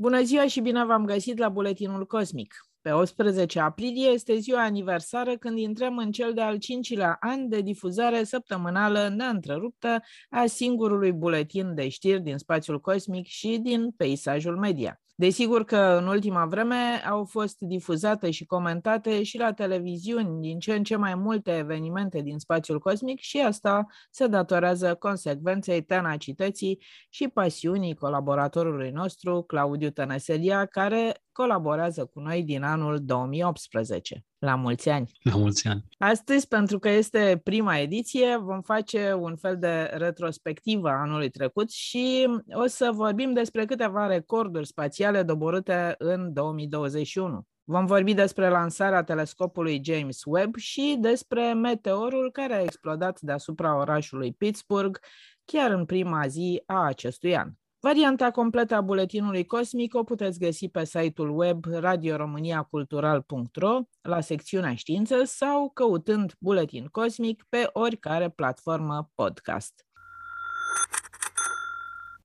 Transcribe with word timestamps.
Bună 0.00 0.22
ziua 0.22 0.46
și 0.46 0.60
bine 0.60 0.84
v-am 0.84 1.04
găsit 1.04 1.38
la 1.38 1.48
Buletinul 1.48 2.06
Cosmic. 2.06 2.54
Pe 2.80 2.92
18 2.92 3.60
aprilie 3.60 4.08
este 4.08 4.36
ziua 4.36 4.62
aniversară 4.62 5.36
când 5.36 5.58
intrăm 5.58 5.98
în 5.98 6.10
cel 6.10 6.34
de-al 6.34 6.58
cincilea 6.58 7.16
an 7.20 7.48
de 7.48 7.60
difuzare 7.60 8.24
săptămânală 8.24 9.08
neîntreruptă 9.08 10.02
a 10.30 10.46
singurului 10.46 11.12
buletin 11.12 11.74
de 11.74 11.88
știri 11.88 12.20
din 12.20 12.38
spațiul 12.38 12.80
cosmic 12.80 13.26
și 13.26 13.58
din 13.62 13.90
peisajul 13.90 14.56
media. 14.56 15.00
Desigur 15.20 15.64
că 15.64 15.76
în 15.76 16.06
ultima 16.06 16.46
vreme 16.46 17.02
au 17.10 17.24
fost 17.24 17.56
difuzate 17.58 18.30
și 18.30 18.44
comentate 18.46 19.22
și 19.22 19.38
la 19.38 19.52
televiziuni 19.52 20.40
din 20.40 20.58
ce 20.58 20.74
în 20.74 20.82
ce 20.82 20.96
mai 20.96 21.14
multe 21.14 21.56
evenimente 21.56 22.20
din 22.20 22.38
spațiul 22.38 22.78
cosmic 22.78 23.20
și 23.20 23.40
asta 23.40 23.86
se 24.10 24.26
datorează 24.26 24.94
consecvenței 24.94 25.82
tenacității 25.82 26.82
și 27.10 27.28
pasiunii 27.28 27.94
colaboratorului 27.94 28.90
nostru, 28.90 29.42
Claudiu 29.42 29.90
Tănăselia, 29.90 30.66
care 30.66 31.22
colaborează 31.32 32.04
cu 32.04 32.20
noi 32.20 32.42
din 32.42 32.62
anul 32.62 32.98
2018. 33.04 34.24
La 34.38 34.54
mulți 34.54 34.88
ani! 34.88 35.10
La 35.22 35.36
mulți 35.36 35.68
ani! 35.68 35.84
Astăzi, 35.98 36.48
pentru 36.48 36.78
că 36.78 36.88
este 36.88 37.40
prima 37.44 37.78
ediție, 37.78 38.36
vom 38.36 38.60
face 38.60 39.12
un 39.12 39.36
fel 39.36 39.58
de 39.58 39.82
retrospectivă 39.82 40.88
a 40.88 41.00
anului 41.00 41.30
trecut 41.30 41.70
și 41.70 42.28
o 42.52 42.66
să 42.66 42.90
vorbim 42.92 43.32
despre 43.32 43.64
câteva 43.64 44.06
recorduri 44.06 44.66
spațiale 44.66 45.22
doborâte 45.22 45.94
în 45.98 46.32
2021. 46.32 47.46
Vom 47.64 47.86
vorbi 47.86 48.14
despre 48.14 48.48
lansarea 48.48 49.02
telescopului 49.02 49.80
James 49.84 50.22
Webb 50.24 50.56
și 50.56 50.96
despre 51.00 51.52
meteorul 51.52 52.30
care 52.30 52.54
a 52.54 52.62
explodat 52.62 53.20
deasupra 53.20 53.76
orașului 53.76 54.32
Pittsburgh 54.32 54.98
chiar 55.44 55.70
în 55.70 55.84
prima 55.84 56.26
zi 56.26 56.62
a 56.66 56.84
acestui 56.84 57.36
an. 57.36 57.50
Varianta 57.82 58.30
completă 58.30 58.74
a 58.74 58.80
buletinului 58.80 59.46
cosmic 59.46 59.94
o 59.94 60.04
puteți 60.04 60.38
găsi 60.38 60.68
pe 60.68 60.84
site-ul 60.84 61.38
web 61.38 61.64
radioromaniacultural.ro 61.64 63.80
la 64.02 64.20
secțiunea 64.20 64.74
știință 64.74 65.24
sau 65.24 65.70
căutând 65.70 66.34
buletin 66.38 66.86
cosmic 66.86 67.44
pe 67.48 67.68
oricare 67.72 68.30
platformă 68.30 69.10
podcast. 69.14 69.84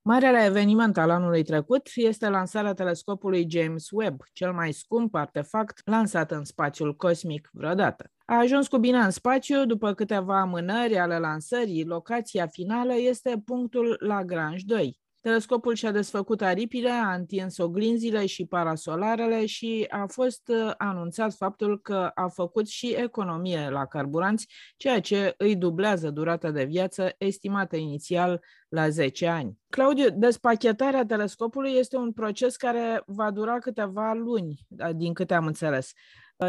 Marele 0.02 0.44
eveniment 0.44 0.96
al 0.96 1.10
anului 1.10 1.42
trecut 1.42 1.90
este 1.94 2.28
lansarea 2.28 2.74
telescopului 2.74 3.46
James 3.50 3.90
Webb, 3.90 4.20
cel 4.32 4.52
mai 4.52 4.72
scump 4.72 5.14
artefact 5.14 5.80
lansat 5.84 6.30
în 6.30 6.44
spațiul 6.44 6.96
cosmic 6.96 7.48
vreodată. 7.52 8.10
A 8.24 8.34
ajuns 8.34 8.68
cu 8.68 8.78
bine 8.78 8.98
în 8.98 9.10
spațiu 9.10 9.64
după 9.64 9.94
câteva 9.94 10.40
amânări 10.40 10.98
ale 10.98 11.18
lansării. 11.18 11.84
Locația 11.84 12.46
finală 12.46 12.94
este 12.94 13.42
punctul 13.44 13.96
Lagrange 14.00 14.64
2, 14.66 15.04
Telescopul 15.26 15.74
și-a 15.74 15.90
desfăcut 15.90 16.42
aripile, 16.42 16.90
a 16.90 17.14
întins 17.14 17.58
oglinzile 17.58 18.26
și 18.26 18.44
parasolarele 18.44 19.46
și 19.46 19.86
a 19.88 20.06
fost 20.06 20.52
anunțat 20.76 21.34
faptul 21.34 21.80
că 21.80 22.10
a 22.14 22.28
făcut 22.28 22.68
și 22.68 22.94
economie 22.98 23.68
la 23.70 23.86
carburanți, 23.86 24.48
ceea 24.76 25.00
ce 25.00 25.34
îi 25.38 25.56
dublează 25.56 26.10
durata 26.10 26.50
de 26.50 26.64
viață 26.64 27.14
estimată 27.18 27.76
inițial 27.76 28.44
la 28.68 28.88
10 28.88 29.26
ani. 29.26 29.58
Claudiu, 29.68 30.06
despachetarea 30.10 31.06
telescopului 31.06 31.72
este 31.72 31.96
un 31.96 32.12
proces 32.12 32.56
care 32.56 33.02
va 33.06 33.30
dura 33.30 33.58
câteva 33.58 34.12
luni, 34.12 34.66
din 34.94 35.12
câte 35.12 35.34
am 35.34 35.46
înțeles. 35.46 35.92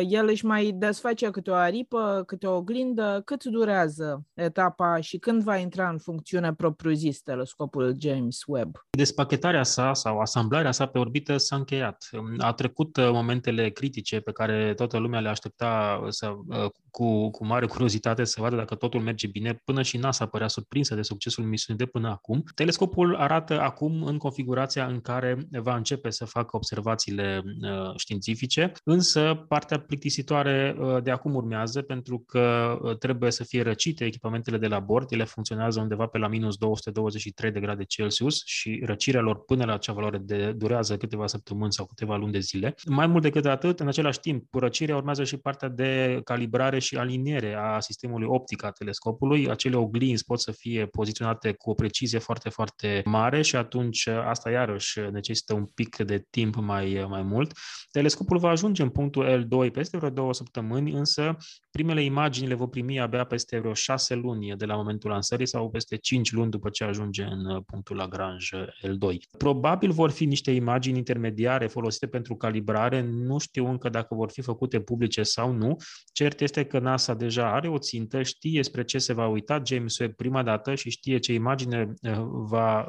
El 0.09 0.27
își 0.27 0.45
mai 0.45 0.71
desface 0.75 1.29
câte 1.29 1.49
o 1.49 1.53
aripă, 1.53 2.23
câte 2.25 2.47
o 2.47 2.55
oglindă. 2.55 3.21
Cât 3.25 3.43
durează 3.43 4.25
etapa 4.33 4.99
și 4.99 5.17
când 5.17 5.43
va 5.43 5.57
intra 5.57 5.89
în 5.89 5.97
funcțiune 5.97 6.53
propriu-zis 6.53 7.21
telescopul 7.21 7.95
James 7.99 8.43
Webb? 8.45 8.85
Despachetarea 8.89 9.63
sa 9.63 9.93
sau 9.93 10.19
asamblarea 10.19 10.71
sa 10.71 10.85
pe 10.85 10.99
orbită 10.99 11.37
s-a 11.37 11.55
încheiat. 11.55 12.09
A 12.37 12.53
trecut 12.53 12.97
uh, 12.97 13.09
momentele 13.11 13.69
critice 13.69 14.19
pe 14.19 14.31
care 14.31 14.73
toată 14.73 14.97
lumea 14.97 15.19
le 15.19 15.29
aștepta 15.29 16.01
să, 16.09 16.33
uh, 16.47 16.69
cu, 16.91 17.29
cu 17.29 17.45
mare 17.45 17.65
curiozitate 17.65 18.23
să 18.23 18.41
vadă 18.41 18.55
dacă 18.55 18.75
totul 18.75 19.01
merge 19.01 19.27
bine. 19.27 19.61
Până 19.63 19.81
și 19.81 19.97
NASA 19.97 20.25
părea 20.25 20.47
surprinsă 20.47 20.95
de 20.95 21.01
succesul 21.01 21.43
misiunii 21.43 21.85
de 21.85 21.91
până 21.91 22.09
acum. 22.09 22.43
Telescopul 22.55 23.15
arată 23.15 23.59
acum 23.59 24.03
în 24.03 24.17
configurația 24.17 24.85
în 24.85 25.01
care 25.01 25.47
va 25.51 25.75
începe 25.75 26.09
să 26.09 26.25
facă 26.25 26.55
observațiile 26.55 27.43
uh, 27.45 27.95
științifice, 27.95 28.71
însă 28.83 29.45
partea 29.47 29.76
plictisitoare 29.79 30.75
de 31.03 31.11
acum 31.11 31.35
urmează 31.35 31.81
pentru 31.81 32.23
că 32.27 32.77
trebuie 32.99 33.31
să 33.31 33.43
fie 33.43 33.61
răcite 33.61 34.05
echipamentele 34.05 34.57
de 34.57 34.67
la 34.67 34.79
bord. 34.79 35.11
Ele 35.11 35.23
funcționează 35.23 35.79
undeva 35.79 36.05
pe 36.05 36.17
la 36.17 36.27
minus 36.27 36.57
223 36.57 37.51
de 37.51 37.59
grade 37.59 37.83
Celsius 37.83 38.41
și 38.45 38.81
răcirea 38.85 39.21
lor 39.21 39.43
până 39.45 39.65
la 39.65 39.73
acea 39.73 39.93
valoare 39.93 40.17
de, 40.17 40.51
durează 40.51 40.97
câteva 40.97 41.27
săptămâni 41.27 41.73
sau 41.73 41.85
câteva 41.85 42.15
luni 42.15 42.31
de 42.31 42.39
zile. 42.39 42.75
Mai 42.85 43.07
mult 43.07 43.21
decât 43.21 43.45
atât, 43.45 43.79
în 43.79 43.87
același 43.87 44.19
timp, 44.19 44.45
cu 44.49 44.59
răcirea 44.59 44.95
urmează 44.95 45.23
și 45.23 45.37
partea 45.37 45.69
de 45.69 46.21
calibrare 46.23 46.79
și 46.79 46.97
aliniere 46.97 47.53
a 47.53 47.79
sistemului 47.79 48.27
optic 48.29 48.63
a 48.63 48.71
telescopului. 48.71 49.49
Acele 49.49 49.75
oglinzi 49.75 50.23
pot 50.23 50.39
să 50.39 50.51
fie 50.51 50.85
poziționate 50.85 51.51
cu 51.51 51.69
o 51.69 51.73
precizie 51.73 52.19
foarte, 52.19 52.49
foarte 52.49 53.01
mare 53.05 53.41
și 53.41 53.55
atunci 53.55 54.07
asta 54.07 54.49
iarăși 54.49 54.99
necesită 55.11 55.53
un 55.53 55.65
pic 55.65 55.95
de 55.95 56.25
timp 56.29 56.55
mai, 56.55 57.05
mai 57.09 57.21
mult. 57.21 57.51
Telescopul 57.91 58.37
va 58.37 58.49
ajunge 58.49 58.81
în 58.81 58.89
punctul 58.89 59.25
L2 59.25 59.66
peste 59.69 59.97
vreo 59.97 60.09
două 60.09 60.33
săptămâni, 60.33 60.91
însă 60.91 61.37
primele 61.71 62.03
imagini 62.03 62.47
le 62.47 62.53
vor 62.53 62.69
primi 62.69 62.99
abia 62.99 63.23
peste 63.23 63.59
vreo 63.59 63.73
șase 63.73 64.15
luni 64.15 64.55
de 64.57 64.65
la 64.65 64.75
momentul 64.75 65.09
lansării 65.09 65.47
sau 65.47 65.69
peste 65.69 65.95
cinci 65.95 66.31
luni 66.31 66.51
după 66.51 66.69
ce 66.69 66.83
ajunge 66.83 67.23
în 67.23 67.61
punctul 67.61 67.95
Lagrange 67.95 68.65
L2. 68.65 69.15
Probabil 69.37 69.91
vor 69.91 70.09
fi 70.11 70.25
niște 70.25 70.51
imagini 70.51 70.97
intermediare 70.97 71.67
folosite 71.67 72.07
pentru 72.07 72.35
calibrare, 72.35 73.01
nu 73.01 73.37
știu 73.37 73.67
încă 73.67 73.89
dacă 73.89 74.15
vor 74.15 74.31
fi 74.31 74.41
făcute 74.41 74.79
publice 74.79 75.23
sau 75.23 75.51
nu. 75.51 75.75
Cert 76.11 76.41
este 76.41 76.63
că 76.63 76.79
NASA 76.79 77.13
deja 77.13 77.53
are 77.53 77.67
o 77.69 77.77
țintă, 77.77 78.23
știe 78.23 78.63
spre 78.63 78.83
ce 78.83 78.97
se 78.97 79.13
va 79.13 79.27
uita 79.27 79.61
James 79.65 79.97
Webb 79.97 80.15
prima 80.15 80.43
dată 80.43 80.75
și 80.75 80.89
știe 80.89 81.17
ce 81.17 81.33
imagine 81.33 81.93
va 82.29 82.85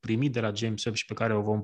primi 0.00 0.28
de 0.28 0.40
la 0.40 0.52
James 0.54 0.84
Webb 0.84 0.96
și 0.96 1.04
pe 1.04 1.14
care 1.14 1.34
o, 1.34 1.40
vom, 1.40 1.62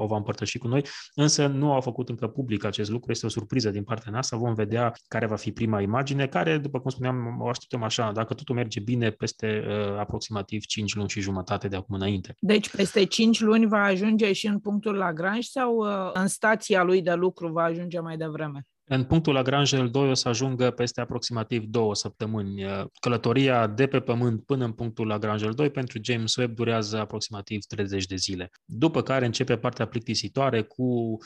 o 0.00 0.06
va 0.06 0.16
împărtăși 0.16 0.58
cu 0.58 0.68
noi, 0.68 0.84
însă 1.14 1.46
nu 1.46 1.72
au 1.72 1.80
făcut 1.80 2.08
încă 2.08 2.26
public 2.26 2.64
acest 2.64 2.90
lucru, 2.90 3.10
este 3.10 3.26
o 3.26 3.28
surpriză 3.28 3.70
din 3.70 3.84
partea 3.84 4.12
NASA, 4.12 4.36
vom 4.36 4.54
vedea 4.54 4.92
care 5.08 5.26
va 5.26 5.36
fi 5.36 5.52
prima 5.52 5.80
imagine, 5.80 6.26
care, 6.26 6.58
după 6.58 6.80
cum 6.80 6.90
spuneam, 6.90 7.40
o 7.40 7.48
așteptăm 7.48 7.82
așa, 7.82 8.12
dacă 8.12 8.34
totul 8.34 8.54
merge 8.54 8.80
bine, 8.80 9.10
peste 9.10 9.64
uh, 9.66 9.98
aproximativ 9.98 10.64
5 10.64 10.94
luni 10.94 11.08
și 11.08 11.20
jumătate 11.20 11.68
de 11.68 11.76
acum 11.76 11.94
înainte. 11.94 12.34
Deci 12.38 12.70
peste 12.70 13.04
5 13.04 13.40
luni 13.40 13.66
va 13.66 13.82
ajunge 13.82 14.32
și 14.32 14.46
în 14.46 14.58
punctul 14.58 14.94
Lagrange 14.94 15.48
sau 15.48 15.76
uh, 15.76 16.10
în 16.12 16.26
stația 16.26 16.82
lui 16.82 17.02
de 17.02 17.12
lucru 17.12 17.48
va 17.48 17.62
ajunge 17.62 18.00
mai 18.00 18.16
devreme? 18.16 18.66
În 18.92 19.04
punctul 19.04 19.32
Lagrange 19.32 19.88
L2 19.88 19.92
o 19.92 20.14
să 20.14 20.28
ajungă 20.28 20.70
peste 20.70 21.00
aproximativ 21.00 21.64
două 21.64 21.94
săptămâni. 21.94 22.64
Călătoria 23.00 23.66
de 23.66 23.86
pe 23.86 24.00
Pământ 24.00 24.44
până 24.44 24.64
în 24.64 24.72
punctul 24.72 25.06
Lagrange 25.06 25.48
L2 25.48 25.72
pentru 25.72 25.98
James 26.02 26.36
Webb 26.36 26.54
durează 26.54 26.98
aproximativ 26.98 27.64
30 27.64 28.06
de 28.06 28.16
zile. 28.16 28.50
După 28.64 29.02
care 29.02 29.26
începe 29.26 29.56
partea 29.56 29.86
plictisitoare 29.86 30.62
cu 30.62 31.16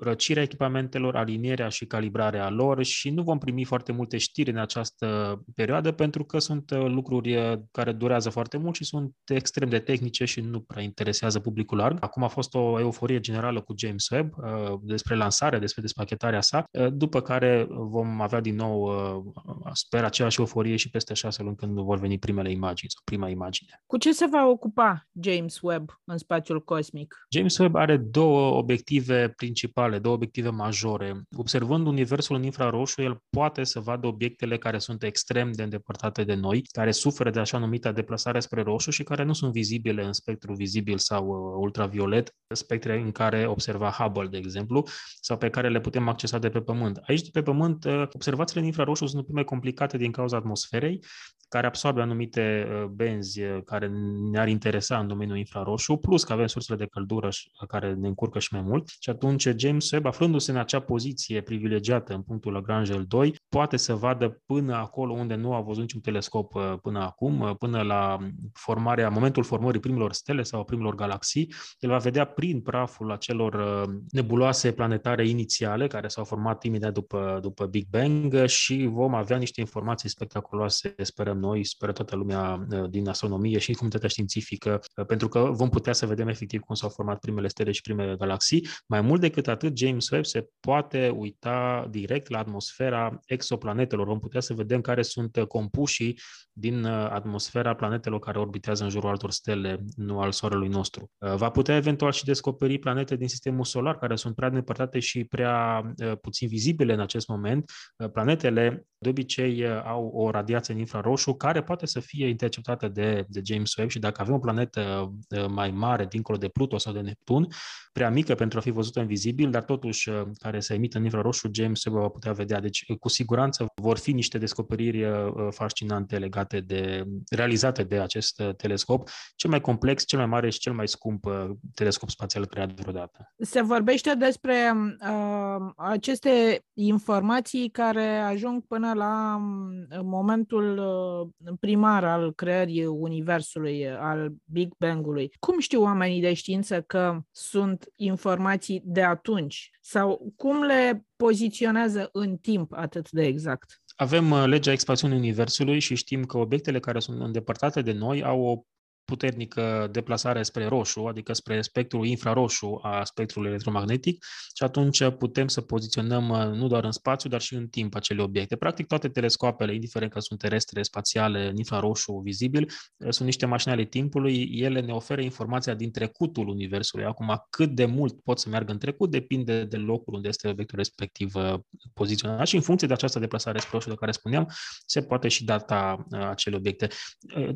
răcirea 0.00 0.42
echipamentelor, 0.42 1.16
alinierea 1.16 1.68
și 1.68 1.86
calibrarea 1.86 2.50
lor 2.50 2.82
și 2.84 3.10
nu 3.10 3.22
vom 3.22 3.38
primi 3.38 3.64
foarte 3.64 3.92
multe 3.92 4.18
știri 4.18 4.50
în 4.50 4.58
această 4.58 5.40
perioadă 5.54 5.92
pentru 5.92 6.24
că 6.24 6.38
sunt 6.38 6.70
lucruri 6.70 7.60
care 7.70 7.92
durează 7.92 8.30
foarte 8.30 8.56
mult 8.56 8.74
și 8.74 8.84
sunt 8.84 9.14
extrem 9.24 9.68
de 9.68 9.78
tehnice 9.78 10.24
și 10.24 10.40
nu 10.40 10.60
prea 10.60 10.82
interesează 10.82 11.40
publicul 11.40 11.78
larg. 11.78 11.96
Acum 12.00 12.22
a 12.22 12.28
fost 12.28 12.54
o 12.54 12.80
euforie 12.80 13.20
generală 13.20 13.60
cu 13.60 13.74
James 13.76 14.08
Webb 14.08 14.34
despre 14.82 15.14
lansare, 15.14 15.58
despre 15.58 15.82
despachetarea 15.82 16.40
sa. 16.40 16.64
După 16.92 17.09
după 17.10 17.26
care 17.26 17.66
vom 17.70 18.20
avea 18.20 18.40
din 18.40 18.54
nou, 18.54 18.82
uh, 18.82 19.70
sper, 19.72 20.04
aceeași 20.04 20.40
euforie 20.40 20.76
și 20.76 20.90
peste 20.90 21.14
șase 21.14 21.42
luni 21.42 21.56
când 21.56 21.78
vor 21.78 21.98
veni 21.98 22.18
primele 22.18 22.50
imagini 22.50 22.90
sau 22.90 23.02
prima 23.04 23.28
imagine. 23.28 23.70
Cu 23.86 23.96
ce 23.96 24.12
se 24.12 24.26
va 24.26 24.46
ocupa 24.46 25.08
James 25.20 25.60
Webb 25.60 26.00
în 26.04 26.18
spațiul 26.18 26.64
cosmic? 26.64 27.14
James 27.30 27.58
Webb 27.58 27.74
are 27.74 27.96
două 27.96 28.56
obiective 28.56 29.28
principale, 29.28 29.98
două 29.98 30.14
obiective 30.14 30.48
majore. 30.48 31.22
Observând 31.36 31.86
universul 31.86 32.36
în 32.36 32.42
infraroșu, 32.42 33.02
el 33.02 33.22
poate 33.30 33.64
să 33.64 33.80
vadă 33.80 34.06
obiectele 34.06 34.58
care 34.58 34.78
sunt 34.78 35.02
extrem 35.02 35.52
de 35.52 35.62
îndepărtate 35.62 36.24
de 36.24 36.34
noi, 36.34 36.62
care 36.72 36.90
suferă 36.90 37.30
de 37.30 37.40
așa 37.40 37.58
numită 37.58 37.92
deplasare 37.92 38.40
spre 38.40 38.62
roșu 38.62 38.90
și 38.90 39.02
care 39.02 39.22
nu 39.22 39.32
sunt 39.32 39.52
vizibile 39.52 40.04
în 40.04 40.12
spectru 40.12 40.54
vizibil 40.54 40.98
sau 40.98 41.26
uh, 41.26 41.56
ultraviolet, 41.60 42.34
spectre 42.54 42.98
în 42.98 43.12
care 43.12 43.46
observa 43.46 43.90
Hubble, 43.90 44.26
de 44.26 44.36
exemplu, 44.36 44.86
sau 45.20 45.36
pe 45.36 45.50
care 45.50 45.68
le 45.68 45.80
putem 45.80 46.08
accesa 46.08 46.38
de 46.38 46.48
pe 46.48 46.60
Pământ. 46.60 46.99
Aici, 47.06 47.22
de 47.22 47.28
pe 47.32 47.42
Pământ, 47.42 47.84
uh, 47.84 48.02
observațiile 48.12 48.60
în 48.60 48.66
infraroșu 48.66 49.06
sunt 49.06 49.32
mai 49.32 49.44
complicate 49.44 49.96
din 49.96 50.10
cauza 50.10 50.36
atmosferei, 50.36 51.00
care 51.48 51.66
absorbe 51.66 52.00
anumite 52.00 52.68
uh, 52.70 52.84
benzi 52.84 53.40
care 53.64 53.90
ne-ar 54.30 54.48
interesa 54.48 54.98
în 54.98 55.06
domeniul 55.06 55.36
infraroșu, 55.36 55.96
plus 55.96 56.24
că 56.24 56.32
avem 56.32 56.46
sursele 56.46 56.78
de 56.78 56.86
căldură 56.86 57.28
care 57.68 57.94
ne 57.94 58.08
încurcă 58.08 58.38
și 58.38 58.54
mai 58.54 58.62
mult. 58.62 58.88
Și 59.00 59.10
atunci 59.10 59.48
James 59.56 59.90
Webb, 59.90 60.06
aflându-se 60.06 60.50
în 60.50 60.56
acea 60.56 60.80
poziție 60.80 61.40
privilegiată 61.40 62.14
în 62.14 62.22
punctul 62.22 62.52
Lagrange 62.52 62.92
L2, 62.92 63.30
poate 63.48 63.76
să 63.76 63.94
vadă 63.94 64.42
până 64.46 64.74
acolo 64.74 65.12
unde 65.12 65.34
nu 65.34 65.54
a 65.54 65.60
văzut 65.60 65.80
niciun 65.80 66.00
telescop 66.00 66.52
până 66.82 67.00
acum, 67.00 67.54
până 67.58 67.82
la 67.82 68.18
formarea, 68.52 69.08
momentul 69.08 69.42
formării 69.42 69.80
primilor 69.80 70.12
stele 70.12 70.42
sau 70.42 70.64
primilor 70.64 70.94
galaxii, 70.94 71.52
el 71.78 71.90
va 71.90 71.96
vedea 71.96 72.24
prin 72.24 72.60
praful 72.60 73.10
acelor 73.10 73.54
uh, 73.54 73.94
nebuloase 74.10 74.72
planetare 74.72 75.28
inițiale 75.28 75.86
care 75.86 76.08
s-au 76.08 76.24
format 76.24 76.64
imediat 76.64 76.79
după, 76.88 77.38
după 77.42 77.66
Big 77.66 77.86
Bang 77.90 78.44
și 78.46 78.88
vom 78.92 79.14
avea 79.14 79.36
niște 79.36 79.60
informații 79.60 80.08
spectaculoase, 80.08 80.94
sperăm 81.02 81.38
noi, 81.38 81.64
speră 81.64 81.92
toată 81.92 82.16
lumea 82.16 82.66
uh, 82.70 82.90
din 82.90 83.08
astronomie 83.08 83.58
și 83.58 83.72
comunitatea 83.72 84.08
științifică, 84.08 84.80
uh, 84.96 85.06
pentru 85.06 85.28
că 85.28 85.40
vom 85.52 85.68
putea 85.68 85.92
să 85.92 86.06
vedem 86.06 86.28
efectiv 86.28 86.60
cum 86.60 86.74
s-au 86.74 86.88
format 86.88 87.18
primele 87.18 87.48
stele 87.48 87.72
și 87.72 87.80
primele 87.80 88.16
galaxii. 88.16 88.66
Mai 88.86 89.00
mult 89.00 89.20
decât 89.20 89.48
atât, 89.48 89.76
James 89.76 90.10
Webb 90.10 90.24
se 90.24 90.48
poate 90.60 91.08
uita 91.16 91.86
direct 91.90 92.30
la 92.30 92.38
atmosfera 92.38 93.20
exoplanetelor. 93.26 94.06
Vom 94.06 94.18
putea 94.18 94.40
să 94.40 94.54
vedem 94.54 94.80
care 94.80 95.02
sunt 95.02 95.44
compușii 95.48 96.18
din 96.52 96.84
atmosfera 96.86 97.74
planetelor 97.74 98.18
care 98.18 98.38
orbitează 98.38 98.84
în 98.84 98.90
jurul 98.90 99.08
altor 99.08 99.30
stele, 99.30 99.84
nu 99.96 100.20
al 100.20 100.32
Soarelui 100.32 100.68
nostru. 100.68 101.10
Uh, 101.18 101.34
va 101.34 101.50
putea 101.50 101.76
eventual 101.76 102.12
și 102.12 102.24
descoperi 102.24 102.78
planete 102.78 103.16
din 103.16 103.28
sistemul 103.28 103.64
solar 103.64 103.98
care 103.98 104.16
sunt 104.16 104.34
prea 104.34 104.48
îndepărtate 104.48 104.98
și 104.98 105.24
prea 105.24 105.82
uh, 106.04 106.12
puțin 106.20 106.48
vizibile 106.48 106.69
în 106.92 107.00
acest 107.00 107.28
moment. 107.28 107.70
Uh, 107.96 108.10
planetele 108.10 108.86
de 109.02 109.08
obicei 109.08 109.68
au 109.84 110.10
o 110.14 110.30
radiație 110.30 110.74
în 110.74 110.80
infraroșu 110.80 111.34
care 111.34 111.62
poate 111.62 111.86
să 111.86 112.00
fie 112.00 112.28
interceptată 112.28 112.88
de, 112.88 113.24
de 113.28 113.40
James 113.44 113.74
Webb 113.74 113.90
și 113.90 113.98
dacă 113.98 114.20
avem 114.20 114.34
o 114.34 114.38
planetă 114.38 115.12
mai 115.48 115.70
mare 115.70 116.06
dincolo 116.06 116.38
de 116.38 116.48
Pluto 116.48 116.78
sau 116.78 116.92
de 116.92 117.00
Neptun, 117.00 117.46
prea 117.92 118.10
mică 118.10 118.34
pentru 118.34 118.58
a 118.58 118.62
fi 118.62 118.70
văzută 118.70 119.00
în 119.00 119.06
vizibil, 119.06 119.50
dar 119.50 119.62
totuși 119.62 120.10
care 120.38 120.60
să 120.60 120.74
emită 120.74 120.98
în 120.98 121.04
infraroșu, 121.04 121.50
James 121.52 121.84
Webb 121.84 121.98
va 121.98 122.08
putea 122.08 122.32
vedea. 122.32 122.60
Deci, 122.60 122.84
cu 122.98 123.08
siguranță 123.08 123.66
vor 123.74 123.98
fi 123.98 124.12
niște 124.12 124.38
descoperiri 124.38 125.06
fascinante 125.50 126.18
legate 126.18 126.60
de 126.60 127.04
realizate 127.30 127.82
de 127.82 128.00
acest 128.00 128.42
telescop, 128.56 129.08
cel 129.34 129.50
mai 129.50 129.60
complex, 129.60 130.04
cel 130.04 130.18
mai 130.18 130.28
mare 130.28 130.50
și 130.50 130.58
cel 130.58 130.72
mai 130.72 130.88
scump 130.88 131.24
uh, 131.24 131.50
telescop 131.74 132.10
spațial 132.10 132.46
creat 132.46 132.72
vreodată. 132.72 133.32
Se 133.38 133.62
vorbește 133.62 134.14
despre 134.14 134.72
uh, 135.00 135.72
aceste 135.76 136.64
informații 136.74 137.68
care 137.68 138.18
ajung 138.18 138.66
până 138.66 138.89
la 138.94 139.36
um, 139.36 140.08
momentul 140.08 140.78
uh, 140.78 141.52
primar 141.60 142.04
al 142.04 142.32
creării 142.34 142.86
Universului, 142.86 143.90
al 143.90 144.32
Big 144.44 144.72
Bang-ului. 144.78 145.30
Cum 145.38 145.58
știu 145.58 145.82
oamenii 145.82 146.20
de 146.20 146.34
știință 146.34 146.80
că 146.80 147.18
sunt 147.30 147.84
informații 147.96 148.82
de 148.84 149.02
atunci? 149.02 149.70
Sau 149.80 150.32
cum 150.36 150.62
le 150.62 151.06
poziționează 151.16 152.08
în 152.12 152.36
timp 152.36 152.72
atât 152.72 153.10
de 153.10 153.24
exact? 153.24 153.82
Avem 153.96 154.30
uh, 154.30 154.44
legea 154.46 154.72
expansiunii 154.72 155.18
Universului 155.18 155.78
și 155.78 155.94
știm 155.94 156.24
că 156.24 156.38
obiectele 156.38 156.80
care 156.80 156.98
sunt 156.98 157.20
îndepărtate 157.20 157.82
de 157.82 157.92
noi 157.92 158.22
au 158.22 158.40
o 158.42 158.62
puternică 159.10 159.88
deplasare 159.92 160.42
spre 160.42 160.66
roșu, 160.66 161.00
adică 161.00 161.32
spre 161.32 161.62
spectrul 161.62 162.06
infraroșu 162.06 162.78
a 162.82 163.04
spectrului 163.04 163.48
electromagnetic 163.48 164.24
și 164.54 164.62
atunci 164.62 165.08
putem 165.18 165.48
să 165.48 165.60
poziționăm 165.60 166.28
uh, 166.28 166.58
nu 166.58 166.66
doar 166.66 166.84
în 166.84 166.90
spațiu, 166.90 167.28
dar 167.28 167.40
și 167.40 167.54
în 167.54 167.68
timp 167.68 167.94
acele 167.94 168.22
obiecte. 168.22 168.56
Practic 168.56 168.86
toate 168.86 169.08
telescoapele, 169.08 169.74
indiferent 169.74 170.12
că 170.12 170.20
sunt 170.20 170.38
terestre, 170.38 170.82
spațiale, 170.82 171.48
în 171.48 171.56
infraroșu, 171.56 172.20
vizibil, 172.24 172.62
uh, 172.96 173.10
sunt 173.10 173.26
niște 173.26 173.46
mașini 173.46 173.72
ale 173.72 173.84
timpului, 173.84 174.50
ele 174.52 174.80
ne 174.80 174.92
oferă 174.92 175.20
informația 175.20 175.74
din 175.74 175.90
trecutul 175.90 176.48
Universului. 176.48 177.04
Acum, 177.04 177.46
cât 177.50 177.70
de 177.70 177.84
mult 177.84 178.20
pot 178.20 178.38
să 178.38 178.48
meargă 178.48 178.72
în 178.72 178.78
trecut, 178.78 179.10
depinde 179.10 179.64
de 179.64 179.76
locul 179.76 180.14
unde 180.14 180.28
este 180.28 180.48
obiectul 180.48 180.78
respectiv 180.78 181.34
uh, 181.34 181.54
poziționat 181.94 182.46
și 182.46 182.54
în 182.54 182.62
funcție 182.62 182.86
de 182.86 182.92
această 182.92 183.18
deplasare 183.18 183.58
spre 183.58 183.70
roșu 183.72 183.88
de 183.88 183.94
care 183.94 184.12
spuneam, 184.12 184.46
se 184.86 185.02
poate 185.02 185.28
și 185.28 185.44
data 185.44 186.06
acele 186.10 186.56
obiecte. 186.56 186.88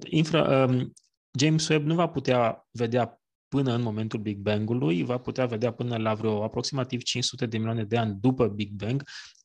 Infra, 0.04 0.64
um, 0.64 0.92
James 1.38 1.68
Webb 1.68 1.86
nu 1.86 1.94
va 1.94 2.08
putea 2.08 2.68
vedea 2.70 3.18
până 3.48 3.74
în 3.74 3.82
momentul 3.82 4.20
Big 4.20 4.38
Bang-ului, 4.38 5.02
va 5.02 5.18
putea 5.18 5.46
vedea 5.46 5.72
până 5.72 5.96
la 5.96 6.14
vreo 6.14 6.44
aproximativ 6.44 7.02
500 7.02 7.46
de 7.46 7.56
milioane 7.56 7.84
de 7.84 7.96
ani 7.96 8.16
după 8.20 8.48
Big 8.48 8.70
Bang, 8.70 9.02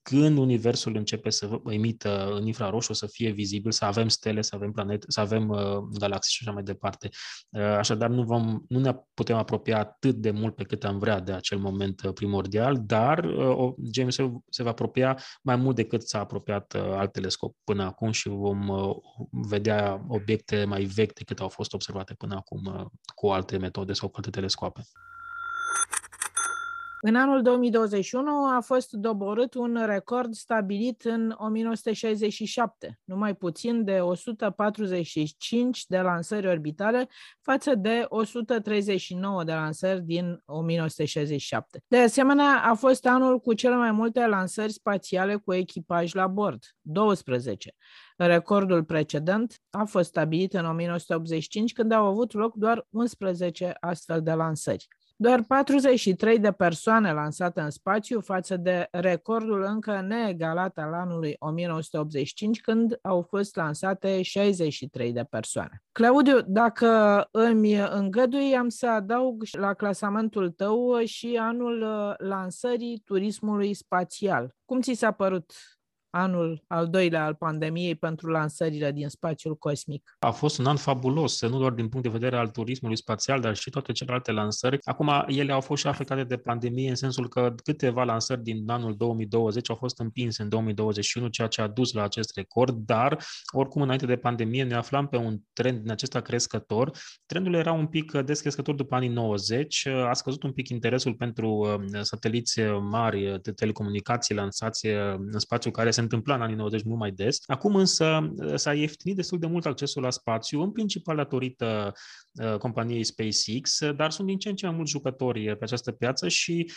când 0.10 0.38
Universul 0.38 0.96
începe 0.96 1.30
să 1.30 1.62
emită 1.66 2.32
în 2.34 2.46
infraroșu, 2.46 2.94
să 2.94 3.08
fie 3.08 3.30
vizibil, 3.30 3.72
să 3.72 3.86
avem 3.86 4.08
stele, 4.08 4.42
să 4.42 4.56
avem 4.56 4.72
planete, 4.72 5.06
să 5.10 5.20
avem 5.20 5.50
uh, 5.50 5.78
galaxii 6.00 6.34
și 6.34 6.44
așa 6.44 6.52
mai 6.52 6.64
departe. 6.64 7.10
Uh, 7.50 7.62
așadar, 7.62 8.10
nu, 8.10 8.24
vom, 8.24 8.60
nu 8.68 8.80
ne 8.80 8.96
putem 9.14 9.36
apropia 9.36 9.80
atât 9.80 10.16
de 10.16 10.32
mult 10.32 10.56
pe 10.56 10.64
cât 10.64 10.84
am 10.84 11.00
vrea 11.00 11.20
de 11.20 11.32
acel 11.32 11.58
moment 11.58 12.02
uh, 12.04 12.14
primordial, 12.14 12.82
dar 12.86 13.24
uh, 13.24 13.74
James 13.94 14.16
se 14.50 14.64
va 14.64 14.70
apropia 14.70 15.20
mai 15.42 15.56
mult 15.56 15.76
decât 15.76 16.08
s-a 16.08 16.20
apropiat 16.20 16.74
uh, 16.74 16.82
alt 16.82 17.12
telescop 17.12 17.56
până 17.64 17.84
acum 17.84 18.12
și 18.12 18.30
vom 18.30 18.68
uh, 18.68 18.96
vedea 19.30 20.06
obiecte 20.08 20.66
mai 20.66 20.84
vechi 20.84 21.14
decât 21.14 21.40
au 21.40 21.50
fost 21.50 21.74
observate 21.74 22.14
până 22.14 22.36
acum 22.36 22.66
uh, 22.66 22.86
cu 23.16 23.28
alte 23.28 23.58
metode 23.58 23.94
sau 23.94 24.08
cu 24.10 24.16
alte 24.18 24.30
telescoape. 24.30 24.82
În 27.01 27.16
anul 27.16 27.42
2021 27.42 28.46
a 28.56 28.60
fost 28.62 28.92
doborât 28.92 29.54
un 29.54 29.86
record 29.86 30.34
stabilit 30.34 31.04
în 31.04 31.36
1967, 31.38 33.00
numai 33.04 33.36
puțin 33.36 33.84
de 33.84 34.00
145 34.00 35.86
de 35.86 36.00
lansări 36.00 36.48
orbitale 36.48 37.07
față 37.42 37.75
de 37.75 38.06
139 38.07 39.44
de 39.44 39.54
lansări 39.54 40.01
din 40.01 40.42
1967. 40.46 41.84
De 41.88 41.98
asemenea, 41.98 42.62
a 42.63 42.74
fost 42.74 43.06
anul 43.06 43.40
cu 43.40 43.54
cele 43.54 43.75
mai 43.75 43.92
multe 43.92 44.28
lansări 44.28 44.72
spațiale 44.72 45.36
cu 45.36 45.54
echipaj 45.54 46.13
la 46.13 46.28
bord, 46.28 46.63
12. 46.81 47.75
Recordul 48.18 48.84
precedent 48.84 49.62
a 49.69 49.84
fost 49.86 50.07
stabilit 50.07 50.54
în 50.54 50.66
1985, 50.66 51.74
când 51.74 51.92
au 51.92 52.06
avut 52.06 52.34
loc 52.34 52.56
doar 52.56 52.88
11 52.90 53.75
astfel 53.80 54.22
de 54.22 54.31
lansări. 54.31 54.88
Doar 55.21 55.44
43 55.44 56.39
de 56.39 56.51
persoane 56.51 57.13
lansate 57.13 57.62
în 57.62 57.69
spațiu 57.69 58.22
față 58.22 58.58
de 58.58 58.88
recordul 58.91 59.62
încă 59.63 60.01
neegalat 60.01 60.77
al 60.77 60.94
anului 60.94 61.36
1985, 61.39 62.62
când 62.62 63.00
au 63.01 63.22
fost 63.22 63.55
lansate 63.55 64.22
63 64.22 65.12
de 65.12 65.24
persoane. 65.24 65.84
Claudiu, 65.91 66.41
dacă 66.48 67.27
îmi 67.32 67.75
îngădui, 67.75 68.55
am 68.55 68.70
să 68.70 68.88
adaug 68.88 69.44
la 69.51 69.74
clasamentul 69.74 70.50
tău 70.50 71.00
și 71.03 71.38
anul 71.39 71.86
lansării 72.17 73.01
turismului 73.05 73.74
spațial. 73.74 74.55
Cum 74.65 74.82
ți 74.82 74.94
s-a 74.94 75.12
părut 75.12 75.51
anul 76.10 76.63
al 76.68 76.88
doilea 76.88 77.25
al 77.25 77.36
pandemiei 77.36 77.96
pentru 77.96 78.30
lansările 78.30 78.92
din 78.92 79.10
spațiul 79.10 79.56
cosmic. 79.58 80.16
A 80.20 80.32
fost 80.32 80.58
un 80.58 80.66
an 80.66 80.75
fabulos, 80.75 81.42
nu 81.42 81.58
doar 81.58 81.72
din 81.72 81.89
punct 81.89 82.06
de 82.06 82.12
vedere 82.12 82.38
al 82.38 82.48
turismului 82.48 82.98
spațial, 82.98 83.39
dar 83.39 83.56
și 83.56 83.70
toate 83.70 83.92
celelalte 83.92 84.32
lansări. 84.32 84.78
Acum, 84.84 85.12
ele 85.28 85.51
au 85.51 85.62
fost 85.62 85.82
și 85.82 85.88
afectate 85.88 86.24
de 86.24 86.38
pandemie 86.38 86.89
în 86.89 86.96
sensul 86.96 87.28
că 87.28 87.56
câteva 87.63 88.04
lansări 88.04 88.44
din 88.44 88.70
anul 88.70 88.96
2020 88.96 89.70
au 89.70 89.75
fost 89.75 90.00
împinse 90.00 90.42
în 90.42 90.50
2021, 90.50 91.28
ceea 91.28 91.48
ce 91.48 91.62
a 91.62 91.68
dus 91.68 91.94
la 91.94 92.04
acest 92.04 92.36
record, 92.36 92.75
dar 92.86 93.24
oricum 93.51 93.82
înainte 93.82 94.06
de 94.06 94.16
pandemie 94.16 94.63
ne 94.63 94.75
aflam 94.75 95.08
pe 95.08 95.18
un 95.18 95.38
trend 95.54 95.82
din 95.82 95.92
acesta 95.92 96.22
crescător. 96.22 96.92
Trendul 97.25 97.54
era 97.54 97.72
un 97.72 97.88
pic 97.88 98.12
descrescător 98.12 98.75
după 98.75 98.96
anii 98.96 99.10
90, 99.10 99.88
a 99.88 100.13
scăzut 100.13 100.44
un 100.44 100.51
pic 100.51 100.70
interesul 100.70 101.13
pentru 101.13 101.50
uh, 101.50 102.00
sateliți 102.01 102.62
mari 102.89 103.39
de 103.42 103.51
telecomunicații 103.51 104.36
lansați 104.36 104.88
uh, 104.88 105.13
în 105.32 105.39
spațiu 105.39 105.72
care 105.72 105.92
se 105.92 105.99
se 106.00 106.06
întâmpla 106.06 106.36
în 106.36 106.41
anii 106.41 106.56
90 106.56 106.84
mult 106.84 107.00
mai 107.00 107.12
des. 107.12 107.39
Acum 107.46 107.75
însă 107.75 108.34
s-a 108.56 108.74
ieftinit 108.74 109.15
destul 109.15 109.39
de 109.39 109.48
mult 109.48 109.65
accesul 109.65 110.01
la 110.01 110.10
spațiu, 110.10 110.62
în 110.62 110.72
principal 110.72 111.15
datorită 111.15 111.94
companiei 112.60 113.03
SpaceX, 113.03 113.79
dar 113.96 114.12
sunt 114.12 114.27
din 114.27 114.38
ce 114.38 114.50
în 114.50 114.56
ce 114.56 114.65
mai 114.65 114.75
mulți 114.75 114.91
jucători 114.91 115.58
pe 115.58 115.63
această 115.63 115.91
piață 115.91 116.27
și 116.27 116.72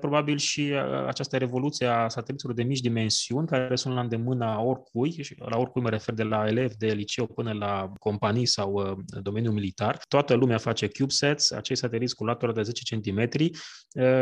probabil 0.00 0.36
și 0.36 0.72
această 1.06 1.36
revoluție 1.36 1.86
a 1.86 2.08
sateliților 2.08 2.54
de 2.54 2.62
mici 2.62 2.80
dimensiuni, 2.80 3.46
care 3.46 3.76
sunt 3.76 3.94
la 3.94 4.00
îndemâna 4.00 4.62
oricui, 4.62 5.22
și 5.22 5.34
la 5.38 5.58
oricui 5.58 5.82
mă 5.82 5.88
refer 5.88 6.14
de 6.14 6.22
la 6.22 6.46
elevi 6.46 6.76
de 6.76 6.86
liceu 6.86 7.26
până 7.26 7.52
la 7.52 7.92
companii 7.98 8.46
sau 8.46 9.02
domeniul 9.22 9.52
militar. 9.52 9.98
Toată 10.08 10.34
lumea 10.34 10.58
face 10.58 10.88
CubeSats, 10.88 11.50
acei 11.50 11.76
sateliți 11.76 12.14
cu 12.14 12.24
latură 12.24 12.52
de 12.52 12.62
10 12.62 12.96
cm 12.96 13.28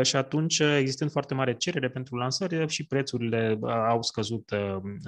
și 0.01 0.15
atunci, 0.15 0.59
existând 0.59 1.11
foarte 1.11 1.33
mare 1.33 1.55
cerere 1.55 1.89
pentru 1.89 2.15
lansări, 2.15 2.67
și 2.67 2.85
prețurile 2.87 3.59
au 3.89 4.01
scăzut 4.01 4.46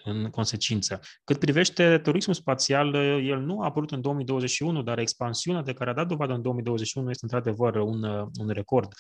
în 0.04 0.30
consecință. 0.30 1.00
Cât 1.24 1.40
privește 1.40 1.98
turismul 1.98 2.36
spațial, 2.36 2.94
el 3.24 3.40
nu 3.40 3.62
a 3.62 3.66
apărut 3.66 3.92
în 3.92 4.02
2021, 4.02 4.82
dar 4.82 5.00
expansiunea 5.00 5.62
de 5.62 5.74
care 5.74 5.90
a 5.90 5.94
dat 5.94 6.08
dovadă 6.08 6.34
în 6.34 6.42
2021 6.42 7.10
este 7.10 7.26
într-adevăr 7.26 7.76
un, 7.76 8.04
un 8.40 8.48
record. 8.48 8.94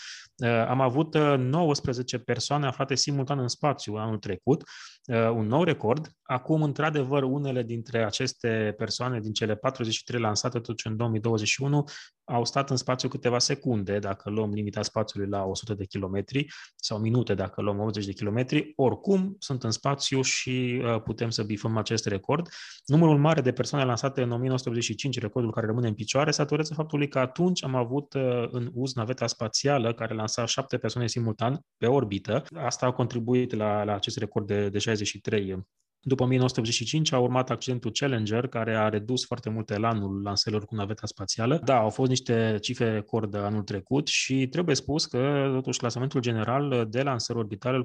Am 0.67 0.81
avut 0.81 1.17
19 1.37 2.17
persoane 2.17 2.65
aflate 2.65 2.95
simultan 2.95 3.39
în 3.39 3.47
spațiu 3.47 3.93
anul 3.93 4.17
trecut, 4.17 4.63
un 5.33 5.47
nou 5.47 5.63
record. 5.63 6.11
Acum, 6.23 6.63
într-adevăr, 6.63 7.23
unele 7.23 7.63
dintre 7.63 8.05
aceste 8.05 8.73
persoane, 8.77 9.19
din 9.19 9.33
cele 9.33 9.55
43 9.55 10.21
lansate 10.21 10.59
totuși 10.59 10.87
în 10.87 10.97
2021, 10.97 11.83
au 12.29 12.45
stat 12.45 12.69
în 12.69 12.75
spațiu 12.75 13.09
câteva 13.09 13.39
secunde, 13.39 13.99
dacă 13.99 14.29
luăm 14.29 14.51
limita 14.51 14.81
spațiului 14.81 15.29
la 15.29 15.43
100 15.43 15.73
de 15.73 15.85
kilometri, 15.85 16.45
sau 16.75 16.97
minute 16.97 17.33
dacă 17.33 17.61
luăm 17.61 17.79
80 17.79 18.05
de 18.05 18.11
kilometri. 18.11 18.73
Oricum, 18.75 19.35
sunt 19.39 19.63
în 19.63 19.71
spațiu 19.71 20.21
și 20.21 20.81
uh, 20.83 21.01
putem 21.01 21.29
să 21.29 21.43
bifăm 21.43 21.77
acest 21.77 22.05
record. 22.05 22.47
Numărul 22.85 23.17
mare 23.17 23.41
de 23.41 23.51
persoane 23.51 23.85
lansate 23.85 24.21
în 24.21 24.31
1985, 24.31 25.19
recordul 25.19 25.51
care 25.51 25.65
rămâne 25.65 25.87
în 25.87 25.93
picioare, 25.93 26.31
se 26.31 26.41
datorează 26.41 26.73
faptului 26.73 27.07
că 27.07 27.19
atunci 27.19 27.63
am 27.63 27.75
avut 27.75 28.13
uh, 28.13 28.47
în 28.51 28.69
uz 28.73 28.93
naveta 28.93 29.27
spațială 29.27 29.93
care 29.93 30.13
lansa 30.13 30.45
șapte 30.45 30.77
persoane 30.77 31.07
simultan 31.07 31.59
pe 31.77 31.85
orbită. 31.85 32.43
Asta 32.55 32.85
a 32.85 32.91
contribuit 32.91 33.55
la, 33.55 33.83
la 33.83 33.93
acest 33.93 34.17
record 34.17 34.47
de, 34.47 34.69
de 34.69 34.79
63 34.79 35.67
după 36.01 36.23
1985 36.23 37.11
a 37.11 37.19
urmat 37.19 37.49
accidentul 37.49 37.91
Challenger, 37.91 38.47
care 38.47 38.75
a 38.75 38.89
redus 38.89 39.25
foarte 39.25 39.49
mult 39.49 39.69
elanul 39.69 40.21
lanselor 40.21 40.65
cu 40.65 40.75
naveta 40.75 41.07
spațială. 41.07 41.61
Da, 41.63 41.77
au 41.77 41.89
fost 41.89 42.09
niște 42.09 42.57
cifre 42.61 42.91
record 42.91 43.35
anul 43.35 43.61
trecut 43.61 44.07
și 44.07 44.47
trebuie 44.47 44.75
spus 44.75 45.05
că, 45.05 45.51
totuși, 45.53 45.79
clasamentul 45.79 46.21
general 46.21 46.87
de 46.89 47.01
lansări 47.01 47.39
orbitale 47.39 47.83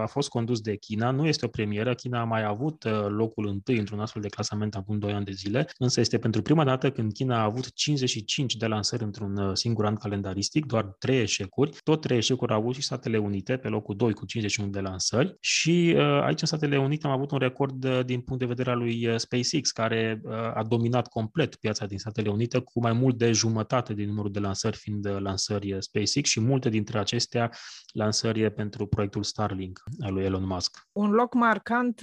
a 0.00 0.06
fost 0.06 0.28
condus 0.28 0.60
de 0.60 0.76
China. 0.76 1.10
Nu 1.10 1.26
este 1.26 1.44
o 1.44 1.48
premieră. 1.48 1.94
China 1.94 2.20
a 2.20 2.24
mai 2.24 2.44
avut 2.44 2.84
uh, 2.84 3.06
locul 3.08 3.46
întâi 3.46 3.78
într-un 3.78 4.00
astfel 4.00 4.22
de 4.22 4.28
clasament 4.28 4.74
acum 4.74 4.98
2 4.98 5.12
ani 5.12 5.24
de 5.24 5.32
zile, 5.32 5.68
însă 5.78 6.00
este 6.00 6.18
pentru 6.18 6.42
prima 6.42 6.64
dată 6.64 6.90
când 6.90 7.12
China 7.12 7.38
a 7.38 7.42
avut 7.42 7.72
55 7.74 8.56
de 8.56 8.66
lansări 8.66 9.02
într-un 9.02 9.36
uh, 9.36 9.50
singur 9.52 9.84
an 9.84 9.94
calendaristic, 9.94 10.66
doar 10.66 10.84
3 10.84 11.20
eșecuri. 11.20 11.78
Tot 11.84 12.00
3 12.00 12.16
eșecuri 12.16 12.52
au 12.52 12.58
avut 12.58 12.74
și 12.74 12.82
Statele 12.82 13.18
Unite 13.18 13.56
pe 13.56 13.68
locul 13.68 13.96
2 13.96 14.12
cu 14.12 14.26
51 14.26 14.70
de 14.70 14.80
lansări 14.80 15.36
și 15.40 15.94
uh, 15.96 16.02
aici 16.02 16.40
în 16.40 16.46
Statele 16.46 16.78
Unite 16.78 17.06
am 17.06 17.12
avut 17.12 17.30
un 17.30 17.38
record 17.50 17.84
uh, 17.84 18.04
din 18.04 18.20
punct 18.20 18.40
de 18.40 18.48
vedere 18.48 18.70
al 18.70 18.78
lui 18.78 19.06
uh, 19.06 19.16
SpaceX, 19.16 19.70
care 19.70 20.20
uh, 20.22 20.32
a 20.32 20.64
dominat 20.68 21.08
complet 21.08 21.54
piața 21.54 21.86
din 21.86 21.98
Statele 21.98 22.30
Unite, 22.30 22.58
cu 22.58 22.80
mai 22.80 22.92
mult 22.92 23.18
de 23.18 23.32
jumătate 23.32 23.94
din 23.94 24.08
numărul 24.08 24.32
de 24.32 24.38
lansări 24.38 24.76
fiind 24.76 25.08
lansări 25.18 25.76
SpaceX 25.78 26.28
și 26.28 26.40
multe 26.40 26.68
dintre 26.68 26.98
acestea 26.98 27.50
lansări 27.92 28.50
pentru 28.50 28.86
proiectul 28.86 29.22
Starlink 29.22 29.82
al 30.00 30.12
lui 30.12 30.24
Elon 30.24 30.46
Musk. 30.46 30.88
Un 30.92 31.10
loc 31.10 31.34
marcant 31.34 32.00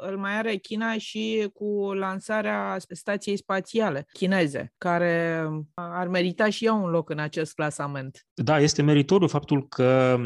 îl 0.00 0.16
mai 0.16 0.36
are 0.36 0.56
China 0.56 0.98
și 0.98 1.50
cu 1.52 1.92
lansarea 1.92 2.76
stației 2.88 3.36
spațiale 3.36 4.06
chineze, 4.12 4.72
care 4.78 5.46
ar 5.74 6.08
merita 6.08 6.50
și 6.50 6.64
ea 6.64 6.72
un 6.72 6.90
loc 6.90 7.10
în 7.10 7.18
acest 7.18 7.54
clasament. 7.54 8.26
Da, 8.34 8.58
este 8.58 8.82
meritoriu 8.82 9.26
faptul 9.26 9.68
că, 9.68 10.18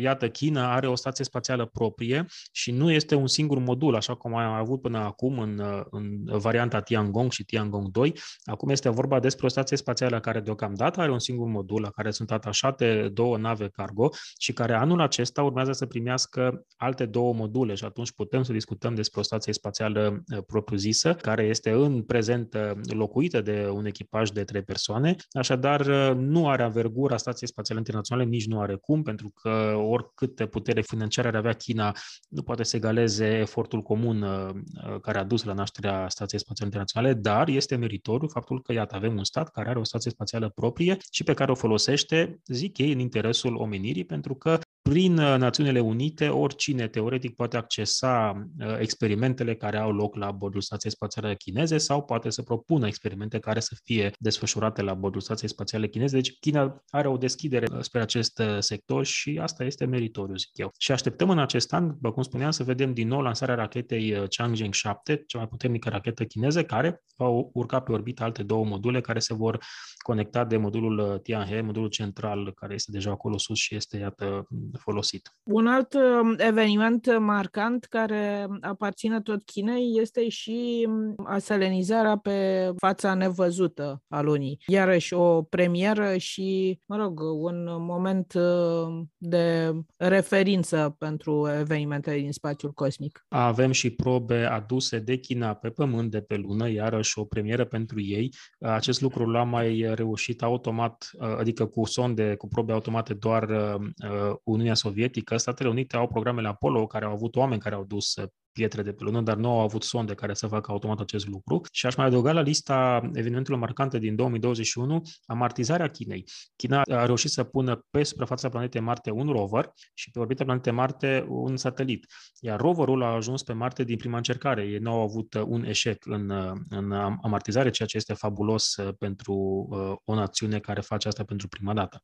iată, 0.00 0.28
China 0.28 0.74
are 0.74 0.86
o 0.86 0.94
stație 0.94 1.24
spațială 1.24 1.66
proprie 1.66 2.26
și 2.52 2.70
nu 2.70 2.90
este 2.90 3.14
un 3.14 3.26
singur 3.26 3.58
modul, 3.58 3.94
așa 3.94 4.14
cum 4.18 4.34
am 4.34 4.52
avut 4.52 4.80
până 4.80 4.98
acum 4.98 5.38
în, 5.38 5.62
în 5.90 6.38
varianta 6.38 6.80
Tiangong 6.80 7.30
și 7.30 7.44
Tiangong 7.44 7.88
2. 7.88 8.18
Acum 8.44 8.68
este 8.68 8.88
vorba 8.88 9.20
despre 9.20 9.46
o 9.46 9.48
stație 9.48 9.76
spațială 9.76 10.20
care 10.20 10.40
deocamdată 10.40 11.00
are 11.00 11.10
un 11.10 11.18
singur 11.18 11.46
modul 11.48 11.80
la 11.80 11.90
care 11.90 12.10
sunt 12.10 12.30
atașate 12.30 13.08
două 13.12 13.36
nave 13.36 13.68
cargo 13.68 14.08
și 14.38 14.52
care 14.52 14.74
anul 14.74 15.00
acesta 15.00 15.42
urmează 15.42 15.72
să 15.72 15.86
primească 15.86 16.66
alte 16.76 17.06
două 17.06 17.34
module 17.34 17.74
și 17.74 17.84
atunci 17.84 18.12
putem 18.12 18.42
să 18.42 18.52
discutăm 18.52 18.94
despre 18.94 19.20
o 19.20 19.22
stație 19.22 19.52
spațială 19.52 20.22
uh, 20.36 20.42
propriu-zisă, 20.46 21.14
care 21.14 21.44
este 21.44 21.70
în 21.70 22.02
prezent 22.02 22.54
uh, 22.54 22.70
locuită 22.92 23.40
de 23.40 23.68
un 23.72 23.84
echipaj 23.84 24.30
de 24.30 24.44
trei 24.44 24.62
persoane, 24.62 25.16
așadar 25.30 25.80
uh, 25.80 26.12
nu 26.16 26.48
are 26.48 26.62
avergura 26.62 27.16
stației 27.16 27.48
spațiale 27.48 27.80
internaționale, 27.80 28.28
nici 28.28 28.46
nu 28.46 28.60
are 28.60 28.74
cum, 28.74 29.02
pentru 29.02 29.32
că 29.34 29.74
oricâte 29.76 30.46
putere 30.46 30.80
financiară 30.80 31.28
ar 31.28 31.34
avea 31.34 31.52
China, 31.52 31.92
nu 32.28 32.42
poate 32.42 32.62
să 32.62 32.76
egaleze 32.76 33.26
efortul 33.26 33.82
comun 33.82 34.07
uh, 34.16 34.48
uh, 34.48 35.00
care 35.00 35.18
a 35.18 35.24
dus 35.24 35.44
la 35.44 35.52
nașterea 35.52 36.08
Stației 36.08 36.40
Spațiale 36.40 36.70
Internaționale, 36.70 37.14
dar 37.20 37.48
este 37.48 37.76
meritoriu 37.76 38.28
faptul 38.28 38.62
că, 38.62 38.72
iată, 38.72 38.94
avem 38.94 39.16
un 39.16 39.24
stat 39.24 39.50
care 39.50 39.68
are 39.68 39.78
o 39.78 39.84
stație 39.84 40.10
spațială 40.10 40.48
proprie 40.48 40.96
și 41.10 41.24
pe 41.24 41.34
care 41.34 41.50
o 41.50 41.54
folosește, 41.54 42.40
zic 42.46 42.78
ei, 42.78 42.92
în 42.92 42.98
interesul 42.98 43.54
omenirii, 43.54 44.04
pentru 44.04 44.34
că 44.34 44.58
prin 44.88 45.18
uh, 45.18 45.36
Națiunile 45.38 45.80
Unite, 45.80 46.28
oricine 46.28 46.88
teoretic 46.88 47.34
poate 47.34 47.56
accesa 47.56 48.46
uh, 48.60 48.76
experimentele 48.78 49.54
care 49.54 49.78
au 49.78 49.92
loc 49.92 50.16
la 50.16 50.30
bordul 50.30 50.60
Stației 50.60 50.92
Spațiale 50.92 51.34
Chineze 51.34 51.78
sau 51.78 52.02
poate 52.04 52.30
să 52.30 52.42
propună 52.42 52.86
experimente 52.86 53.38
care 53.38 53.60
să 53.60 53.76
fie 53.84 54.10
desfășurate 54.18 54.82
la 54.82 54.94
bordul 54.94 55.20
Stației 55.20 55.50
Spațiale 55.50 55.88
Chineze. 55.88 56.14
Deci 56.14 56.38
China 56.40 56.82
are 56.90 57.08
o 57.08 57.16
deschidere 57.16 57.66
uh, 57.72 57.80
spre 57.80 58.00
acest 58.00 58.42
sector 58.58 59.04
și 59.04 59.38
asta 59.42 59.64
este 59.64 59.84
meritoriu, 59.84 60.34
zic 60.34 60.50
eu. 60.52 60.72
Și 60.78 60.92
așteptăm 60.92 61.30
în 61.30 61.38
acest 61.38 61.72
an, 61.72 61.86
după 61.86 62.12
cum 62.12 62.22
spuneam, 62.22 62.50
să 62.50 62.64
vedem 62.64 62.94
din 62.94 63.08
nou 63.08 63.20
lansarea 63.20 63.54
rachetei 63.54 64.26
Changzheng 64.28 64.72
7, 64.72 65.22
cea 65.26 65.38
mai 65.38 65.48
puternică 65.48 65.88
rachetă 65.88 66.24
chineză, 66.24 66.64
care 66.64 67.02
va 67.16 67.28
urca 67.52 67.80
pe 67.80 67.92
orbită 67.92 68.22
alte 68.22 68.42
două 68.42 68.64
module 68.64 69.00
care 69.00 69.18
se 69.18 69.34
vor 69.34 69.58
conecta 69.96 70.44
de 70.44 70.56
modulul 70.56 71.18
Tianhe, 71.18 71.60
modulul 71.60 71.88
central 71.88 72.52
care 72.54 72.74
este 72.74 72.90
deja 72.90 73.10
acolo 73.10 73.38
sus 73.38 73.58
și 73.58 73.74
este, 73.74 73.96
iată, 73.96 74.46
folosit. 74.78 75.32
Un 75.42 75.66
alt 75.66 75.94
um, 75.94 76.34
eveniment 76.36 77.18
marcant 77.18 77.84
care 77.84 78.46
aparține 78.60 79.20
tot 79.20 79.42
Chinei 79.44 79.98
este 80.00 80.28
și 80.28 80.86
um, 80.88 81.14
aselenizarea 81.24 82.16
pe 82.16 82.70
fața 82.76 83.14
nevăzută 83.14 84.02
a 84.08 84.20
lunii. 84.20 84.58
Iarăși 84.66 85.14
o 85.14 85.42
premieră 85.42 86.16
și, 86.16 86.78
mă 86.86 86.96
rog, 86.96 87.20
un 87.20 87.66
moment 87.78 88.32
um, 88.34 89.10
de 89.16 89.72
referință 89.96 90.94
pentru 90.98 91.48
evenimentele 91.60 92.18
din 92.18 92.32
spațiul 92.32 92.72
cosmic. 92.72 93.24
Avem 93.28 93.70
și 93.70 93.90
probe 93.90 94.44
aduse 94.44 94.98
de 94.98 95.16
China 95.16 95.54
pe 95.54 95.68
Pământ 95.68 96.10
de 96.10 96.20
pe 96.20 96.36
lună, 96.36 96.70
iarăși 96.70 97.18
o 97.18 97.24
premieră 97.24 97.64
pentru 97.64 98.00
ei. 98.00 98.34
Acest 98.60 99.00
lucru 99.00 99.26
l-a 99.30 99.42
mai 99.42 99.90
reușit 99.94 100.42
automat, 100.42 101.10
adică 101.38 101.66
cu 101.66 101.84
sonde, 101.84 102.34
cu 102.34 102.48
probe 102.48 102.72
automate 102.72 103.14
doar 103.14 103.48
uh, 103.48 104.32
Uniunea 104.68 104.88
Sovietică, 104.90 105.36
Statele 105.36 105.68
Unite 105.68 105.96
au 105.96 106.08
programele 106.08 106.48
Apollo 106.48 106.86
care 106.86 107.04
au 107.04 107.12
avut 107.12 107.36
oameni 107.36 107.60
care 107.60 107.74
au 107.74 107.84
dus 107.84 108.14
pietre 108.52 108.82
de 108.82 108.92
pe 108.92 109.04
lună, 109.04 109.20
dar 109.20 109.36
nu 109.36 109.48
au 109.48 109.60
avut 109.60 109.82
sonde 109.82 110.14
care 110.14 110.34
să 110.34 110.46
facă 110.46 110.70
automat 110.70 111.00
acest 111.00 111.28
lucru. 111.28 111.60
Și 111.72 111.86
aș 111.86 111.94
mai 111.94 112.06
adăuga 112.06 112.32
la 112.32 112.40
lista 112.40 113.00
evenimentelor 113.12 113.58
marcante 113.58 113.98
din 113.98 114.16
2021 114.16 115.02
amartizarea 115.26 115.88
Chinei. 115.88 116.24
China 116.56 116.82
a 116.90 117.06
reușit 117.06 117.30
să 117.30 117.44
pună 117.44 117.86
pe 117.90 118.02
suprafața 118.02 118.48
planetei 118.48 118.80
Marte 118.80 119.10
un 119.10 119.28
rover 119.28 119.72
și 119.94 120.10
pe 120.10 120.18
orbita 120.18 120.44
planetei 120.44 120.72
Marte 120.72 121.24
un 121.28 121.56
satelit. 121.56 122.06
Iar 122.40 122.60
roverul 122.60 123.02
a 123.02 123.14
ajuns 123.14 123.42
pe 123.42 123.52
Marte 123.52 123.84
din 123.84 123.96
prima 123.96 124.16
încercare. 124.16 124.62
Ei 124.62 124.78
nu 124.78 124.90
au 124.90 125.00
avut 125.00 125.34
un 125.34 125.64
eșec 125.64 126.06
în, 126.06 126.30
în 126.68 126.92
amartizare, 127.22 127.70
ceea 127.70 127.88
ce 127.88 127.96
este 127.96 128.14
fabulos 128.14 128.74
pentru 128.98 129.66
uh, 129.70 129.92
o 130.04 130.14
națiune 130.14 130.58
care 130.58 130.80
face 130.80 131.08
asta 131.08 131.24
pentru 131.24 131.48
prima 131.48 131.72
dată. 131.74 132.02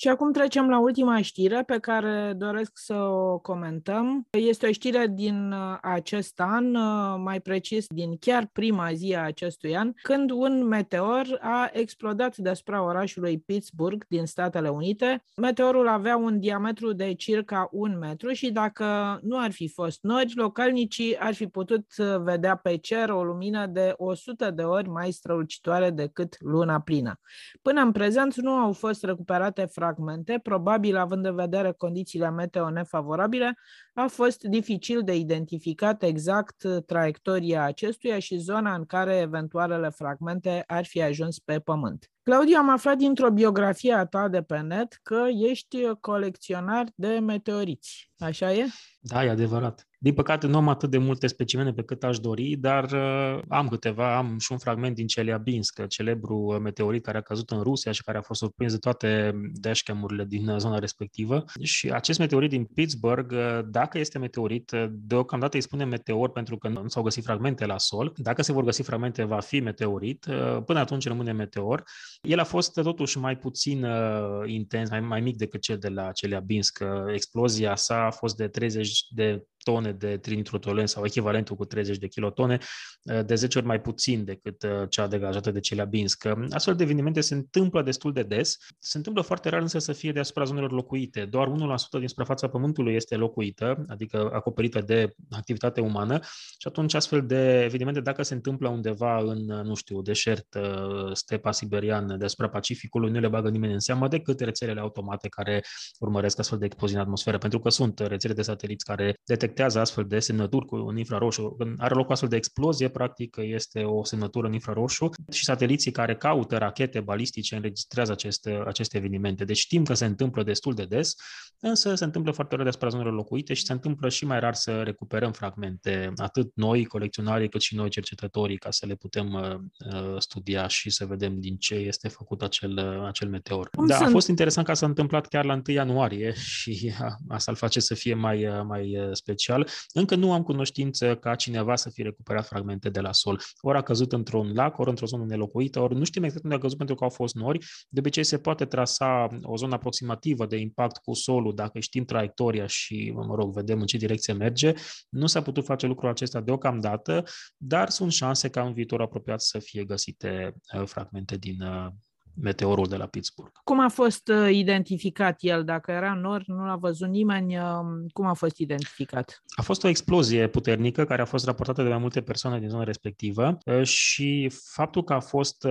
Și 0.00 0.08
acum 0.08 0.32
trecem 0.32 0.68
la 0.68 0.78
ultima 0.78 1.22
știre 1.22 1.62
pe 1.66 1.78
care 1.78 2.32
doresc 2.36 2.70
să 2.74 2.94
o 2.94 3.38
comentăm. 3.38 4.26
Este 4.30 4.66
o 4.66 4.72
știre 4.72 5.06
din 5.14 5.52
uh, 5.52 5.78
acest 5.82 6.40
an, 6.40 6.74
uh, 6.74 7.14
mai 7.18 7.40
precis 7.40 7.86
din 7.88 8.16
chiar 8.18 8.48
prima 8.52 8.92
zi 8.92 9.14
a 9.14 9.24
acestui 9.24 9.76
an, 9.76 9.92
când 10.02 10.30
un 10.30 10.66
meteor 10.66 11.38
a 11.40 11.70
explodat 11.72 12.36
deasupra 12.36 12.84
orașului 12.84 13.38
Pittsburgh 13.38 14.04
din 14.08 14.26
Statele 14.26 14.68
Unite. 14.68 15.24
Meteorul 15.36 15.88
avea 15.88 16.16
un 16.16 16.40
diametru 16.40 16.92
de 16.92 17.14
circa 17.14 17.68
un 17.72 17.98
metru 17.98 18.32
și 18.32 18.50
dacă 18.50 19.18
nu 19.22 19.38
ar 19.38 19.50
fi 19.52 19.68
fost 19.68 19.98
nori, 20.02 20.32
localnicii 20.34 21.18
ar 21.18 21.34
fi 21.34 21.46
putut 21.46 21.86
uh, 21.98 22.16
vedea 22.18 22.56
pe 22.56 22.76
cer 22.76 23.08
o 23.08 23.24
lumină 23.24 23.66
de 23.66 23.94
100 23.96 24.50
de 24.50 24.62
ori 24.62 24.88
mai 24.88 25.10
strălucitoare 25.10 25.90
decât 25.90 26.36
luna 26.38 26.80
plină. 26.80 27.20
Până 27.62 27.80
în 27.80 27.92
prezent 27.92 28.34
nu 28.36 28.50
au 28.50 28.72
fost 28.72 29.04
recuperate 29.04 29.64
fragmente 29.64 29.88
fragmente, 29.90 30.40
probabil 30.42 30.96
având 30.96 31.26
în 31.26 31.34
vedere 31.34 31.72
condițiile 31.72 32.30
meteo 32.30 32.70
nefavorabile, 32.70 33.58
a 33.94 34.06
fost 34.06 34.42
dificil 34.42 35.02
de 35.02 35.16
identificat 35.16 36.02
exact 36.02 36.56
traiectoria 36.86 37.62
acestuia 37.62 38.18
și 38.18 38.36
zona 38.36 38.74
în 38.74 38.84
care 38.84 39.16
eventualele 39.16 39.88
fragmente 39.88 40.64
ar 40.66 40.84
fi 40.84 41.02
ajuns 41.02 41.38
pe 41.38 41.58
Pământ. 41.58 42.10
Claudiu, 42.22 42.56
am 42.56 42.70
aflat 42.70 42.96
dintr-o 42.96 43.30
biografie 43.30 43.92
a 43.92 44.04
ta 44.04 44.28
de 44.28 44.42
pe 44.42 44.58
net 44.58 44.98
că 45.02 45.24
ești 45.28 45.86
colecționar 46.00 46.86
de 46.94 47.18
meteoriți. 47.18 48.10
Așa 48.18 48.52
e? 48.52 48.66
Da, 49.00 49.24
e 49.24 49.30
adevărat. 49.30 49.89
Din 50.02 50.14
păcate 50.14 50.46
nu 50.46 50.56
am 50.56 50.68
atât 50.68 50.90
de 50.90 50.98
multe 50.98 51.26
specimene 51.26 51.72
pe 51.72 51.82
cât 51.82 52.04
aș 52.04 52.18
dori, 52.18 52.56
dar 52.56 52.84
uh, 52.92 53.42
am 53.48 53.68
câteva, 53.68 54.16
am 54.16 54.38
și 54.38 54.52
un 54.52 54.58
fragment 54.58 54.94
din 54.94 55.06
Chelyabinsk, 55.06 55.86
celebru 55.86 56.36
uh, 56.36 56.58
meteorit 56.60 57.02
care 57.02 57.18
a 57.18 57.20
căzut 57.20 57.50
în 57.50 57.60
Rusia 57.62 57.92
și 57.92 58.02
care 58.02 58.18
a 58.18 58.22
fost 58.22 58.40
surprins 58.40 58.72
de 58.72 58.78
toate 58.78 59.32
dashcamurile 59.52 60.24
din 60.24 60.48
uh, 60.48 60.58
zona 60.58 60.78
respectivă. 60.78 61.44
Și 61.62 61.90
acest 61.90 62.18
meteorit 62.18 62.50
din 62.50 62.64
Pittsburgh, 62.64 63.34
uh, 63.34 63.60
dacă 63.70 63.98
este 63.98 64.18
meteorit, 64.18 64.70
uh, 64.70 64.86
deocamdată 64.90 65.56
îi 65.56 65.62
spune 65.62 65.84
meteor 65.84 66.30
pentru 66.30 66.58
că 66.58 66.68
nu 66.68 66.88
s-au 66.88 67.02
găsit 67.02 67.24
fragmente 67.24 67.66
la 67.66 67.78
sol. 67.78 68.12
Dacă 68.16 68.42
se 68.42 68.52
vor 68.52 68.64
găsi 68.64 68.82
fragmente, 68.82 69.24
va 69.24 69.40
fi 69.40 69.60
meteorit. 69.60 70.26
Uh, 70.26 70.62
până 70.64 70.78
atunci 70.78 71.06
rămâne 71.06 71.32
meteor. 71.32 71.82
El 72.22 72.38
a 72.38 72.44
fost 72.44 72.72
totuși 72.72 73.18
mai 73.18 73.36
puțin 73.36 73.84
uh, 73.84 74.42
intens, 74.46 74.90
mai, 74.90 75.00
mai 75.00 75.20
mic 75.20 75.36
decât 75.36 75.60
cel 75.60 75.78
de 75.78 75.88
la 75.88 76.10
Chelyabinsk. 76.10 76.84
Explozia 77.14 77.76
sa 77.76 78.04
a 78.04 78.10
fost 78.10 78.36
de 78.36 78.48
30 78.48 79.06
de 79.08 79.44
tone 79.70 79.92
de 79.92 80.16
trinitrotolen 80.16 80.86
sau 80.86 81.04
echivalentul 81.04 81.56
cu 81.56 81.64
30 81.64 81.96
de 81.96 82.06
kilotone, 82.06 82.58
uh, 83.02 83.24
de 83.24 83.34
10 83.34 83.58
ori 83.58 83.66
mai 83.66 83.80
puțin 83.80 84.24
decât 84.24 84.62
uh, 84.62 84.70
cea 84.88 85.06
degajată 85.06 85.50
de 85.50 85.60
Celeabinsk. 85.60 86.24
Astfel 86.50 86.74
de 86.74 86.82
evenimente 86.82 87.20
se 87.20 87.34
întâmplă 87.34 87.82
destul 87.82 88.12
de 88.12 88.22
des. 88.22 88.56
Se 88.78 88.96
întâmplă 88.96 89.22
foarte 89.22 89.48
rar 89.48 89.60
însă 89.60 89.78
să 89.78 89.92
fie 89.92 90.12
deasupra 90.12 90.44
zonelor 90.44 90.72
locuite. 90.72 91.24
Doar 91.24 91.48
1% 91.48 91.52
din 91.98 92.08
suprafața 92.08 92.48
Pământului 92.48 92.94
este 92.94 93.16
locuită, 93.16 93.84
adică 93.88 94.30
acoperită 94.32 94.80
de 94.80 95.14
activitate 95.30 95.80
umană 95.80 96.18
și 96.58 96.66
atunci 96.66 96.94
astfel 96.94 97.26
de 97.26 97.62
evenimente, 97.64 98.00
dacă 98.00 98.22
se 98.22 98.34
întâmplă 98.34 98.68
undeva 98.68 99.18
în, 99.18 99.44
nu 99.44 99.74
știu, 99.74 100.02
deșert, 100.02 100.54
uh, 100.54 101.12
stepa 101.12 101.52
siberiană, 101.52 102.16
deasupra 102.16 102.48
Pacificului, 102.48 103.10
nu 103.10 103.18
le 103.18 103.28
bagă 103.28 103.48
nimeni 103.48 103.72
în 103.72 103.78
seamă 103.78 104.08
decât 104.08 104.40
rețelele 104.40 104.80
automate 104.80 105.28
care 105.28 105.62
urmăresc 105.98 106.38
astfel 106.38 106.58
de 106.58 106.64
explozii 106.64 106.96
în 106.96 107.02
atmosferă, 107.02 107.38
pentru 107.38 107.58
că 107.58 107.68
sunt 107.68 107.98
rețele 107.98 108.32
de 108.32 108.42
sateliți 108.42 108.84
care 108.84 109.14
detectează 109.24 109.59
detectează 109.60 109.80
astfel 109.80 110.04
de 110.04 110.18
semnături 110.18 110.66
cu 110.66 110.76
un 110.76 110.96
infraroșu. 110.96 111.54
Când 111.58 111.76
are 111.78 111.94
loc 111.94 112.08
o 112.08 112.12
astfel 112.12 112.28
de 112.28 112.36
explozie, 112.36 112.88
practic 112.88 113.36
este 113.40 113.82
o 113.82 114.04
semnătură 114.04 114.46
în 114.46 114.52
infraroșu 114.52 115.10
și 115.32 115.44
sateliții 115.44 115.90
care 115.90 116.16
caută 116.16 116.56
rachete 116.56 117.00
balistice 117.00 117.54
înregistrează 117.54 118.12
aceste, 118.12 118.62
aceste 118.66 118.96
evenimente. 118.96 119.44
Deci 119.44 119.58
știm 119.58 119.84
că 119.84 119.94
se 119.94 120.04
întâmplă 120.04 120.42
destul 120.42 120.74
de 120.74 120.84
des, 120.84 121.14
însă 121.60 121.94
se 121.94 122.04
întâmplă 122.04 122.32
foarte 122.32 122.54
rar 122.54 122.64
despre 122.64 122.88
zonele 122.88 123.10
locuite 123.10 123.54
și 123.54 123.64
se 123.64 123.72
întâmplă 123.72 124.08
și 124.08 124.24
mai 124.24 124.40
rar 124.40 124.54
să 124.54 124.82
recuperăm 124.82 125.32
fragmente, 125.32 126.12
atât 126.16 126.50
noi, 126.54 126.84
colecționarii, 126.84 127.48
cât 127.48 127.60
și 127.60 127.74
noi, 127.74 127.88
cercetătorii, 127.88 128.58
ca 128.58 128.70
să 128.70 128.86
le 128.86 128.94
putem 128.94 129.32
uh, 129.32 129.54
uh 129.92 130.14
studia 130.18 130.66
și 130.66 130.90
să 130.90 131.06
vedem 131.06 131.40
din 131.40 131.56
ce 131.56 131.74
este 131.74 132.08
făcut 132.08 132.42
acel, 132.42 132.98
uh, 133.00 133.06
acel 133.06 133.28
meteor. 133.28 133.68
Cum 133.68 133.86
da, 133.86 133.96
sunt? 133.96 134.08
a 134.08 134.10
fost 134.10 134.28
interesant 134.28 134.66
că 134.66 134.72
s-a 134.72 134.86
întâmplat 134.86 135.26
chiar 135.26 135.44
la 135.44 135.52
1 135.52 135.62
ianuarie 135.66 136.32
și 136.32 136.92
asta 137.28 137.50
îl 137.50 137.56
face 137.56 137.80
să 137.80 137.94
fie 137.94 138.14
mai, 138.14 138.46
uh, 138.46 138.62
mai 138.64 139.10
special 139.12 139.39
special, 139.40 139.68
încă 139.92 140.14
nu 140.14 140.32
am 140.32 140.42
cunoștință 140.42 141.16
ca 141.16 141.34
cineva 141.34 141.76
să 141.76 141.90
fie 141.90 142.04
recuperat 142.04 142.46
fragmente 142.46 142.88
de 142.88 143.00
la 143.00 143.12
sol. 143.12 143.40
Ori 143.60 143.78
a 143.78 143.82
căzut 143.82 144.12
într-un 144.12 144.52
lac, 144.54 144.78
ori 144.78 144.88
într-o 144.88 145.06
zonă 145.06 145.24
nelocuită, 145.24 145.80
ori 145.80 145.94
nu 145.94 146.04
știm 146.04 146.22
exact 146.22 146.44
unde 146.44 146.56
a 146.56 146.58
căzut 146.58 146.76
pentru 146.76 146.94
că 146.94 147.04
au 147.04 147.10
fost 147.10 147.34
nori. 147.34 147.58
De 147.88 148.00
obicei 148.00 148.24
se 148.24 148.38
poate 148.38 148.64
trasa 148.64 149.28
o 149.42 149.56
zonă 149.56 149.74
aproximativă 149.74 150.46
de 150.46 150.56
impact 150.56 150.96
cu 150.96 151.14
solul 151.14 151.54
dacă 151.54 151.80
știm 151.80 152.04
traiectoria 152.04 152.66
și, 152.66 153.12
mă 153.14 153.34
rog, 153.34 153.52
vedem 153.52 153.80
în 153.80 153.86
ce 153.86 153.96
direcție 153.96 154.32
merge. 154.32 154.72
Nu 155.08 155.26
s-a 155.26 155.42
putut 155.42 155.64
face 155.64 155.86
lucrul 155.86 156.08
acesta 156.08 156.40
deocamdată, 156.40 157.24
dar 157.56 157.88
sunt 157.88 158.12
șanse 158.12 158.48
ca 158.48 158.62
în 158.62 158.72
viitor 158.72 159.00
apropiat 159.00 159.40
să 159.40 159.58
fie 159.58 159.84
găsite 159.84 160.54
uh, 160.76 160.82
fragmente 160.86 161.36
din, 161.36 161.62
uh, 161.62 161.86
meteorul 162.34 162.86
de 162.86 162.96
la 162.96 163.06
Pittsburgh. 163.06 163.52
Cum 163.64 163.80
a 163.80 163.88
fost 163.88 164.28
uh, 164.28 164.48
identificat 164.52 165.36
el? 165.40 165.64
Dacă 165.64 165.90
era 165.90 166.14
nor, 166.14 166.42
nu 166.46 166.64
l-a 166.64 166.76
văzut 166.76 167.08
nimeni, 167.08 167.56
uh, 167.56 167.64
cum 168.12 168.26
a 168.26 168.34
fost 168.34 168.58
identificat? 168.58 169.42
A 169.48 169.62
fost 169.62 169.84
o 169.84 169.88
explozie 169.88 170.48
puternică 170.48 171.04
care 171.04 171.22
a 171.22 171.24
fost 171.24 171.44
raportată 171.44 171.82
de 171.82 171.88
mai 171.88 171.98
multe 171.98 172.20
persoane 172.20 172.58
din 172.58 172.68
zona 172.68 172.84
respectivă 172.84 173.58
uh, 173.64 173.82
și 173.82 174.50
faptul 174.72 175.04
că 175.04 175.12
a 175.12 175.20
fost 175.20 175.66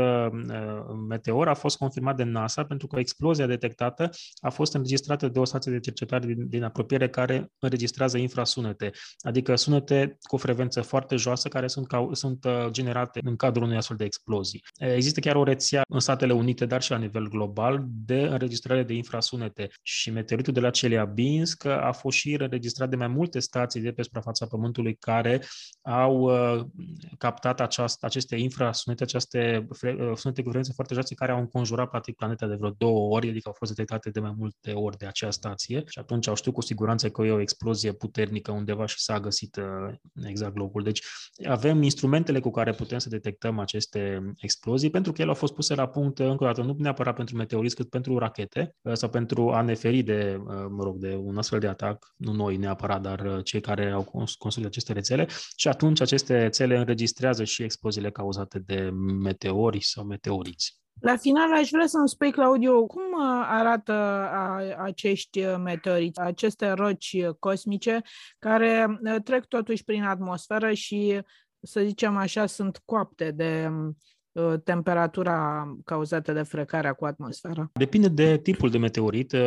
meteor 1.08 1.48
a 1.48 1.54
fost 1.54 1.78
confirmat 1.78 2.16
de 2.16 2.24
NASA 2.24 2.64
pentru 2.64 2.88
că 2.88 3.00
explozia 3.00 3.46
detectată 3.46 4.10
a 4.40 4.50
fost 4.50 4.74
înregistrată 4.74 5.28
de 5.28 5.40
o 5.40 5.46
stație 5.46 5.72
de 5.72 5.80
cercetare 5.80 6.26
din, 6.26 6.50
din 6.50 6.64
apropiere 6.64 7.10
care 7.10 7.52
înregistrează 7.60 8.18
infrasunete, 8.18 8.92
adică 9.20 9.56
sunete 9.56 10.18
cu 10.22 10.38
frecvență 10.38 10.82
foarte 10.82 11.16
joasă 11.16 11.48
care 11.48 11.68
sunt, 11.68 11.88
sunt 12.12 12.48
generate 12.70 13.20
în 13.24 13.36
cadrul 13.36 13.64
unei 13.64 13.78
astfel 13.78 13.98
de 13.98 14.04
explozii. 14.04 14.64
Există 14.78 15.20
chiar 15.20 15.36
o 15.36 15.44
rețea 15.44 15.82
în 15.90 16.00
Statele 16.00 16.34
Unite 16.34 16.49
Unite, 16.50 16.66
dar 16.66 16.82
și 16.82 16.92
la 16.92 16.98
nivel 16.98 17.28
global, 17.28 17.86
de 17.88 18.22
înregistrare 18.22 18.84
de 18.84 18.94
infrasunete. 18.94 19.70
Și 19.82 20.12
meteoritul 20.12 20.54
de 20.54 20.60
la 20.60 20.70
Chelyabinsk 20.70 21.66
a 21.66 21.92
fost 21.92 22.18
și 22.18 22.34
înregistrat 22.34 22.90
de 22.90 22.96
mai 22.96 23.08
multe 23.08 23.40
stații 23.40 23.82
de 23.82 23.92
pe 23.92 24.02
suprafața 24.02 24.46
Pământului 24.46 24.96
care 24.96 25.44
au 25.82 26.20
uh, 26.20 26.66
captat 27.18 27.60
aceast, 27.60 28.04
aceste 28.04 28.36
infrasunete, 28.36 29.04
aceste 29.04 29.68
fre, 29.72 29.92
uh, 29.92 30.16
sunete 30.16 30.42
cu 30.42 30.50
frecvențe 30.50 30.72
foarte 30.76 30.94
joase 30.94 31.14
care 31.14 31.32
au 31.32 31.40
înconjurat 31.40 31.90
practic 31.90 32.16
planeta 32.16 32.48
de 32.48 32.56
vreo 32.56 32.70
două 32.78 33.16
ori, 33.16 33.30
adică 33.30 33.48
au 33.48 33.56
fost 33.58 33.76
detectate 33.76 34.10
de 34.10 34.20
mai 34.20 34.34
multe 34.38 34.72
ori 34.72 34.98
de 34.98 35.06
acea 35.06 35.32
stație 35.32 35.84
și 35.86 36.00
atunci 36.00 36.28
au 36.28 36.36
știut 36.36 36.54
cu 36.56 36.62
siguranță 36.62 37.10
că 37.10 37.22
e 37.22 37.32
o 37.32 37.40
explozie 37.40 37.92
puternică 37.92 38.52
undeva 38.52 38.86
și 38.86 39.00
s-a 39.00 39.20
găsit 39.20 39.56
uh, 39.56 39.94
exact 40.28 40.58
locul. 40.58 40.84
Deci 40.84 41.02
avem 41.48 41.82
instrumentele 41.82 42.40
cu 42.40 42.52
care 42.52 42.72
putem 42.72 42.98
să 42.98 43.10
detectăm 43.10 43.60
aceste 43.60 44.34
explozii 44.38 44.90
pentru 44.90 45.12
că 45.12 45.22
ele 45.22 45.30
au 45.30 45.36
fost 45.36 45.54
puse 45.54 45.76
la 45.76 45.88
punct 45.88 46.20
încă 46.40 46.54
o 46.54 46.64
dată, 46.64 46.74
nu 46.74 46.84
neapărat 46.84 47.16
pentru 47.16 47.36
meteoriți, 47.36 47.76
cât 47.76 47.90
pentru 47.90 48.18
rachete 48.18 48.76
uh, 48.82 48.94
sau 48.94 49.10
pentru 49.10 49.52
a 49.52 49.62
ne 49.62 49.74
feri 49.74 50.02
de, 50.02 50.40
uh, 50.40 50.66
mă 50.70 50.84
rog, 50.84 50.98
de 50.98 51.16
un 51.16 51.38
astfel 51.38 51.60
de 51.60 51.68
atac, 51.68 52.14
nu 52.16 52.32
noi 52.32 52.58
neapărat, 52.58 53.02
dar 53.02 53.20
uh, 53.20 53.44
cei 53.44 53.62
care 53.62 53.92
au 53.92 54.04
construit 54.38 54.68
aceste 54.68 54.94
rețele 54.94 55.28
și 55.56 55.68
atunci 55.68 56.02
aceste 56.02 56.42
rețele 56.42 56.78
înregistrează 56.78 57.44
și 57.44 57.64
exploziile 57.64 58.12
cauzate 58.12 58.60
de 58.60 58.90
meteori 59.22 59.84
sau 59.84 60.04
meteoriți. 60.04 60.78
La 61.02 61.16
final, 61.16 61.54
aș 61.54 61.70
vrea 61.70 61.88
să-mi 61.88 62.10
spui, 62.10 62.32
Claudiu, 62.32 62.86
cum 62.86 63.22
arată 63.48 63.94
acești 64.78 65.42
meteoriți, 65.46 66.20
aceste 66.20 66.72
roci 66.72 67.26
cosmice 67.40 68.02
care 68.40 69.00
trec 69.24 69.46
totuși 69.46 69.84
prin 69.84 70.04
atmosferă 70.04 70.74
și, 70.74 71.22
să 71.62 71.82
zicem 71.82 72.18
așa, 72.18 72.46
sunt 72.46 72.82
coapte 72.86 73.32
de 73.32 73.70
Uh, 73.70 73.96
temperatura 74.64 75.68
cauzată 75.86 76.34
de 76.34 76.42
frecarea 76.42 76.94
cu 76.94 77.06
atmosfera? 77.06 77.70
Depinde 77.74 78.08
de 78.08 78.38
tipul 78.38 78.70
de 78.70 78.78
meteorit. 78.78 79.36
85% 79.36 79.38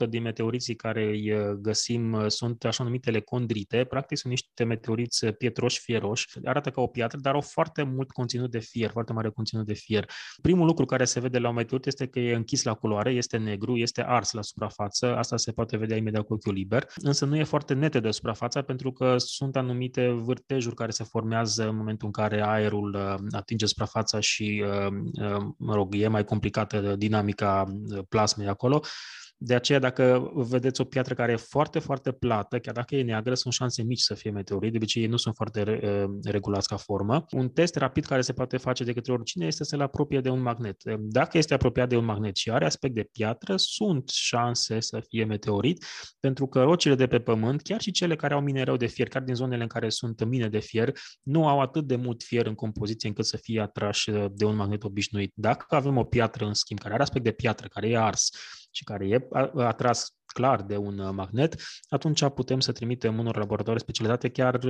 uh, 0.00 0.08
din 0.08 0.22
meteoriții 0.22 0.74
care 0.74 1.04
îi 1.04 1.32
uh, 1.32 1.50
găsim 1.50 2.24
sunt 2.28 2.64
așa 2.64 2.84
numitele 2.84 3.20
condrite. 3.20 3.84
Practic 3.84 4.18
sunt 4.18 4.32
niște 4.32 4.64
meteoriți 4.64 5.26
pietroși, 5.26 5.80
fieroși. 5.80 6.26
Arată 6.44 6.70
ca 6.70 6.80
o 6.80 6.86
piatră, 6.86 7.18
dar 7.18 7.34
au 7.34 7.40
foarte 7.40 7.82
mult 7.82 8.10
conținut 8.10 8.50
de 8.50 8.58
fier, 8.58 8.90
foarte 8.90 9.12
mare 9.12 9.28
conținut 9.28 9.66
de 9.66 9.74
fier. 9.74 10.10
Primul 10.42 10.66
lucru 10.66 10.84
care 10.84 11.04
se 11.04 11.20
vede 11.20 11.38
la 11.38 11.48
un 11.48 11.54
meteorit 11.54 11.86
este 11.86 12.06
că 12.06 12.20
e 12.20 12.34
închis 12.34 12.62
la 12.62 12.74
culoare, 12.74 13.10
este 13.10 13.36
negru, 13.36 13.76
este 13.76 14.02
ars 14.02 14.32
la 14.32 14.42
suprafață. 14.42 15.16
Asta 15.16 15.36
se 15.36 15.52
poate 15.52 15.76
vedea 15.76 15.96
imediat 15.96 16.24
cu 16.24 16.32
ochiul 16.32 16.52
liber. 16.52 16.86
Însă 16.94 17.24
nu 17.24 17.36
e 17.36 17.44
foarte 17.44 17.74
nete 17.74 18.00
de 18.00 18.10
suprafață 18.10 18.62
pentru 18.62 18.92
că 18.92 19.14
sunt 19.18 19.56
anumite 19.56 20.08
vârtejuri 20.08 20.74
care 20.74 20.90
se 20.90 21.04
formează 21.04 21.68
în 21.68 21.76
momentul 21.76 22.06
în 22.06 22.12
care 22.12 22.42
aerul 22.46 23.16
atinge 23.42 23.66
suprafața 23.66 24.20
și, 24.20 24.64
uh, 24.66 24.92
uh, 25.12 25.44
mă 25.58 25.74
rog, 25.74 25.94
e 25.94 26.08
mai 26.08 26.24
complicată 26.24 26.96
dinamica 26.96 27.64
uh, 27.68 28.04
plasmei 28.08 28.48
acolo. 28.48 28.80
De 29.44 29.54
aceea, 29.54 29.78
dacă 29.78 30.30
vedeți 30.34 30.80
o 30.80 30.84
piatră 30.84 31.14
care 31.14 31.32
e 31.32 31.36
foarte, 31.36 31.78
foarte 31.78 32.12
plată, 32.12 32.58
chiar 32.58 32.74
dacă 32.74 32.96
e 32.96 33.02
neagră, 33.02 33.34
sunt 33.34 33.52
șanse 33.52 33.82
mici 33.82 34.00
să 34.00 34.14
fie 34.14 34.30
meteorit, 34.30 34.70
de 34.70 34.76
obicei 34.76 35.02
ei 35.02 35.08
nu 35.08 35.16
sunt 35.16 35.34
foarte 35.34 35.80
regulați 36.24 36.68
ca 36.68 36.76
formă. 36.76 37.24
Un 37.30 37.48
test 37.48 37.76
rapid 37.76 38.04
care 38.04 38.20
se 38.20 38.32
poate 38.32 38.56
face 38.56 38.84
de 38.84 38.92
către 38.92 39.12
oricine 39.12 39.46
este 39.46 39.64
să-l 39.64 39.80
apropie 39.80 40.20
de 40.20 40.28
un 40.28 40.40
magnet. 40.40 40.82
Dacă 40.98 41.38
este 41.38 41.54
apropiat 41.54 41.88
de 41.88 41.96
un 41.96 42.04
magnet 42.04 42.36
și 42.36 42.50
are 42.50 42.64
aspect 42.64 42.94
de 42.94 43.08
piatră, 43.12 43.56
sunt 43.56 44.08
șanse 44.08 44.80
să 44.80 45.02
fie 45.08 45.24
meteorit, 45.24 45.84
pentru 46.20 46.46
că 46.46 46.62
rocile 46.62 46.94
de 46.94 47.06
pe 47.06 47.20
pământ, 47.20 47.62
chiar 47.62 47.80
și 47.80 47.90
cele 47.90 48.16
care 48.16 48.34
au 48.34 48.40
minereu 48.40 48.76
de 48.76 48.86
fier, 48.86 49.08
chiar 49.08 49.22
din 49.22 49.34
zonele 49.34 49.62
în 49.62 49.68
care 49.68 49.88
sunt 49.88 50.24
mine 50.24 50.48
de 50.48 50.58
fier, 50.58 50.92
nu 51.22 51.48
au 51.48 51.60
atât 51.60 51.86
de 51.86 51.96
mult 51.96 52.22
fier 52.22 52.46
în 52.46 52.54
compoziție 52.54 53.08
încât 53.08 53.24
să 53.24 53.36
fie 53.36 53.60
atrași 53.60 54.10
de 54.10 54.44
un 54.44 54.56
magnet 54.56 54.84
obișnuit. 54.84 55.32
Dacă 55.34 55.74
avem 55.74 55.96
o 55.96 56.04
piatră, 56.04 56.44
în 56.46 56.54
schimb, 56.54 56.78
care 56.78 56.94
are 56.94 57.02
aspect 57.02 57.24
de 57.24 57.32
piatră, 57.32 57.68
care 57.68 57.88
e 57.88 57.98
ars, 57.98 58.30
și 58.72 58.84
care 58.84 59.08
e 59.08 59.28
atras 59.54 60.16
clar 60.32 60.62
de 60.62 60.76
un 60.76 61.14
magnet, 61.14 61.62
atunci 61.88 62.24
putem 62.24 62.60
să 62.60 62.72
trimitem 62.72 63.18
unor 63.18 63.36
laboratoare 63.36 63.78
specializate 63.78 64.28
chiar 64.28 64.60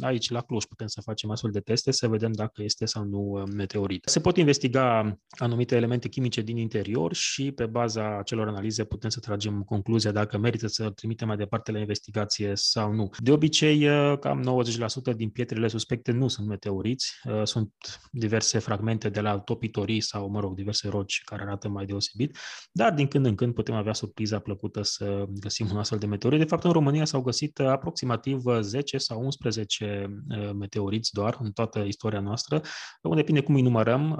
aici 0.00 0.30
la 0.30 0.40
Cluj. 0.40 0.64
Putem 0.64 0.86
să 0.86 1.00
facem 1.00 1.30
astfel 1.30 1.50
de 1.50 1.60
teste 1.60 1.90
să 1.90 2.08
vedem 2.08 2.32
dacă 2.32 2.62
este 2.62 2.84
sau 2.84 3.04
nu 3.04 3.44
meteorit. 3.54 4.04
Se 4.08 4.20
pot 4.20 4.36
investiga 4.36 5.18
anumite 5.28 5.76
elemente 5.76 6.08
chimice 6.08 6.40
din 6.40 6.56
interior 6.56 7.14
și 7.14 7.52
pe 7.52 7.66
baza 7.66 8.18
acelor 8.18 8.48
analize 8.48 8.84
putem 8.84 9.10
să 9.10 9.20
tragem 9.20 9.62
concluzia 9.62 10.12
dacă 10.12 10.38
merită 10.38 10.66
să 10.66 10.90
trimitem 10.90 11.28
mai 11.28 11.36
departe 11.36 11.72
la 11.72 11.78
investigație 11.78 12.52
sau 12.54 12.92
nu. 12.92 13.10
De 13.18 13.32
obicei, 13.32 13.86
cam 14.20 14.64
90% 15.12 15.16
din 15.16 15.28
pietrele 15.30 15.68
suspecte 15.68 16.12
nu 16.12 16.28
sunt 16.28 16.46
meteoriți, 16.46 17.12
sunt 17.44 17.72
diverse 18.10 18.58
fragmente 18.58 19.08
de 19.08 19.20
la 19.20 19.38
topitorii 19.38 20.00
sau, 20.00 20.28
mă 20.28 20.40
rog, 20.40 20.54
diverse 20.54 20.88
roci 20.88 21.22
care 21.24 21.42
arată 21.42 21.68
mai 21.68 21.84
deosebit, 21.84 22.36
dar 22.72 22.92
din 22.92 23.06
când 23.06 23.26
în 23.26 23.34
când 23.34 23.54
putem 23.54 23.74
avea 23.74 23.92
surpriza 23.92 24.38
plăcută 24.38 24.82
să 24.96 25.24
găsim 25.28 25.68
un 25.70 25.78
astfel 25.78 25.98
de 25.98 26.06
meteorit. 26.06 26.38
De 26.38 26.44
fapt, 26.44 26.64
în 26.64 26.72
România 26.72 27.04
s-au 27.04 27.20
găsit 27.20 27.58
aproximativ 27.58 28.42
10 28.60 28.98
sau 28.98 29.24
11 29.24 30.22
meteoriți 30.58 31.12
doar 31.12 31.36
în 31.40 31.52
toată 31.52 31.78
istoria 31.78 32.20
noastră, 32.20 32.60
unde 33.02 33.20
depinde 33.20 33.42
cum 33.42 33.54
îi 33.54 33.62
numărăm. 33.62 34.18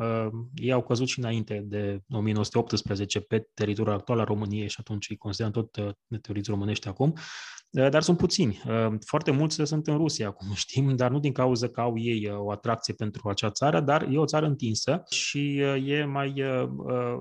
Ei 0.54 0.72
au 0.72 0.82
căzut 0.82 1.08
și 1.08 1.18
înainte 1.18 1.64
de 1.66 2.00
1918 2.08 3.20
pe 3.20 3.48
teritoriul 3.54 3.94
actual 3.94 4.18
al 4.18 4.24
României 4.24 4.68
și 4.68 4.76
atunci 4.78 5.10
îi 5.10 5.16
considerăm 5.16 5.52
tot 5.52 5.96
meteoriți 6.08 6.50
românești 6.50 6.88
acum. 6.88 7.14
Eh, 7.74 7.88
dar 7.90 8.02
sunt 8.02 8.16
puțini. 8.16 8.62
Eh, 8.66 8.88
foarte 9.06 9.30
mulți 9.30 9.64
sunt 9.64 9.86
în 9.86 9.96
Rusia, 9.96 10.30
cum 10.30 10.52
știm, 10.64 10.96
dar 10.96 11.10
nu 11.10 11.18
din 11.18 11.32
cauza 11.32 11.68
că 11.68 11.80
au 11.80 11.98
ei 11.98 12.22
eh, 12.24 12.34
o 12.36 12.50
atracție 12.50 12.94
pentru 12.94 13.28
acea 13.28 13.50
țară, 13.50 13.80
dar 13.80 14.06
e 14.10 14.18
o 14.18 14.24
țară 14.24 14.46
întinsă 14.46 15.02
și 15.10 15.58
e 15.84 16.04
mai 16.04 16.42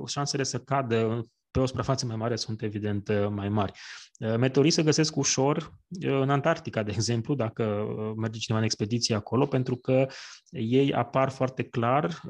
șansele 0.06 0.44
să 0.44 0.60
cadă 0.60 1.22
pe 1.54 1.60
o 1.60 1.66
suprafață 1.66 2.06
mai 2.06 2.16
mare 2.16 2.36
sunt 2.36 2.62
evident 2.62 3.30
mai 3.30 3.50
mari. 3.50 3.72
Meteorii 4.20 4.72
se 4.72 4.84
găsesc 4.84 5.16
ușor 5.16 5.74
în 6.00 6.30
Antarctica, 6.30 6.84
de 6.84 6.92
exemplu, 6.92 7.36
dacă 7.36 7.86
merge 8.18 8.40
cineva 8.40 8.62
în 8.62 8.68
expediție 8.68 9.16
acolo, 9.16 9.46
pentru 9.46 9.76
că 9.76 10.08
ei 10.50 10.94
apar 10.94 11.30
foarte 11.30 11.64
clar 11.64 12.22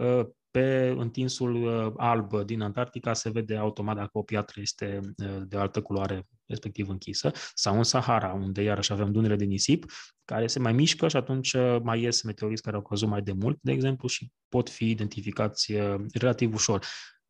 pe 0.51 0.93
întinsul 0.97 1.93
alb 1.97 2.43
din 2.43 2.61
Antarctica 2.61 3.13
se 3.13 3.29
vede 3.29 3.55
automat 3.55 3.95
dacă 3.95 4.17
o 4.17 4.21
piatră 4.21 4.61
este 4.61 4.99
de 5.47 5.57
altă 5.57 5.81
culoare 5.81 6.27
respectiv 6.45 6.89
închisă, 6.89 7.31
sau 7.53 7.77
în 7.77 7.83
Sahara, 7.83 8.33
unde 8.33 8.61
iarăși 8.61 8.91
avem 8.91 9.11
dunele 9.11 9.35
de 9.35 9.45
nisip, 9.45 9.85
care 10.25 10.47
se 10.47 10.59
mai 10.59 10.73
mișcă 10.73 11.07
și 11.07 11.15
atunci 11.15 11.53
uh, 11.53 11.77
mai 11.83 12.01
ies 12.01 12.21
meteoriți 12.21 12.61
care 12.61 12.75
au 12.75 12.81
căzut 12.81 13.07
mai 13.07 13.21
de 13.21 13.31
mult, 13.31 13.57
de 13.61 13.71
exemplu, 13.71 14.07
și 14.07 14.31
pot 14.49 14.69
fi 14.69 14.89
identificați 14.89 15.73
uh, 15.73 15.95
relativ 16.13 16.53
ușor. 16.53 16.85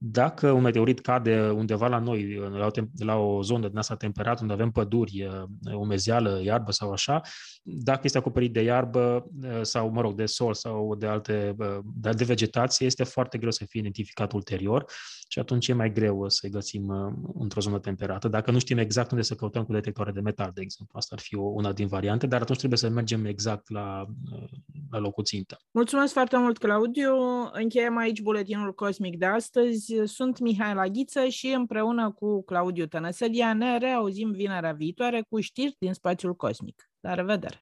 Dacă 0.06 0.52
un 0.52 0.62
meteorit 0.62 1.00
cade 1.00 1.50
undeva 1.50 1.88
la 1.88 2.00
noi, 2.00 2.36
la 2.36 2.66
o, 2.66 2.70
la 2.98 3.16
o 3.16 3.42
zonă 3.42 3.68
din 3.68 3.78
asta 3.78 3.96
temperată, 3.96 4.42
unde 4.42 4.54
avem 4.54 4.72
păduri, 4.72 5.30
umezeală, 5.76 6.42
iarbă 6.44 6.72
sau 6.72 6.92
așa, 6.92 7.22
dacă 7.64 8.02
este 8.04 8.18
acoperit 8.18 8.54
de 8.54 8.62
iarbă 8.62 9.28
sau, 9.62 9.90
mă 9.90 10.02
rog, 10.02 10.16
de 10.16 10.26
sol 10.26 10.54
sau 10.54 10.96
de 10.96 11.06
alte, 11.06 11.56
de 11.96 12.24
vegetație, 12.24 12.86
este 12.86 13.04
foarte 13.04 13.38
greu 13.38 13.52
să 13.52 13.66
fie 13.66 13.80
identificat 13.80 14.32
ulterior 14.32 14.86
și 15.28 15.40
atunci 15.40 15.68
e 15.68 15.74
mai 15.74 15.94
greu 15.94 16.30
să-i 16.30 16.50
găsim 16.50 17.14
într-o 17.34 17.62
zonă 17.62 17.80
temperată. 17.80 18.28
Dacă 18.28 18.52
nu 18.52 18.60
știm 18.60 18.78
exact 18.78 19.12
unde 19.12 19.24
să 19.24 19.36
căutăm 19.36 19.64
cu 19.64 19.74
detectoare 19.74 20.12
de 20.12 20.22
metal, 20.22 20.52
de 20.54 20.62
exemplu, 20.62 20.98
asta 20.98 21.16
ar 21.16 21.22
fi 21.22 21.36
una 21.36 21.74
din 21.74 21.88
variante, 21.88 22.28
dar 22.28 22.42
atunci 22.42 22.58
trebuie 22.58 22.80
să 22.80 22.90
mergem 22.90 23.26
exact 23.26 23.70
la, 23.70 24.06
la 24.92 25.00
locul 25.00 25.24
țintă. 25.24 25.58
Mulțumesc 25.72 26.14
foarte 26.14 26.38
mult, 26.38 26.58
Claudiu. 26.58 27.14
Încheiem 27.52 27.98
aici 27.98 28.22
buletinul 28.22 28.74
cosmic 28.74 29.18
de 29.18 29.26
astăzi 29.26 29.93
sunt 30.06 30.40
Mihai 30.40 30.90
Ghiță 30.92 31.26
și 31.28 31.48
împreună 31.48 32.12
cu 32.12 32.44
Claudiu 32.44 32.86
Tănăsălia 32.86 33.54
ne 33.54 33.78
reauzim 33.78 34.32
vinerea 34.32 34.72
viitoare 34.72 35.22
cu 35.30 35.40
știri 35.40 35.76
din 35.80 35.94
spațiul 35.94 36.36
cosmic. 36.36 36.90
La 37.00 37.14
revedere! 37.14 37.52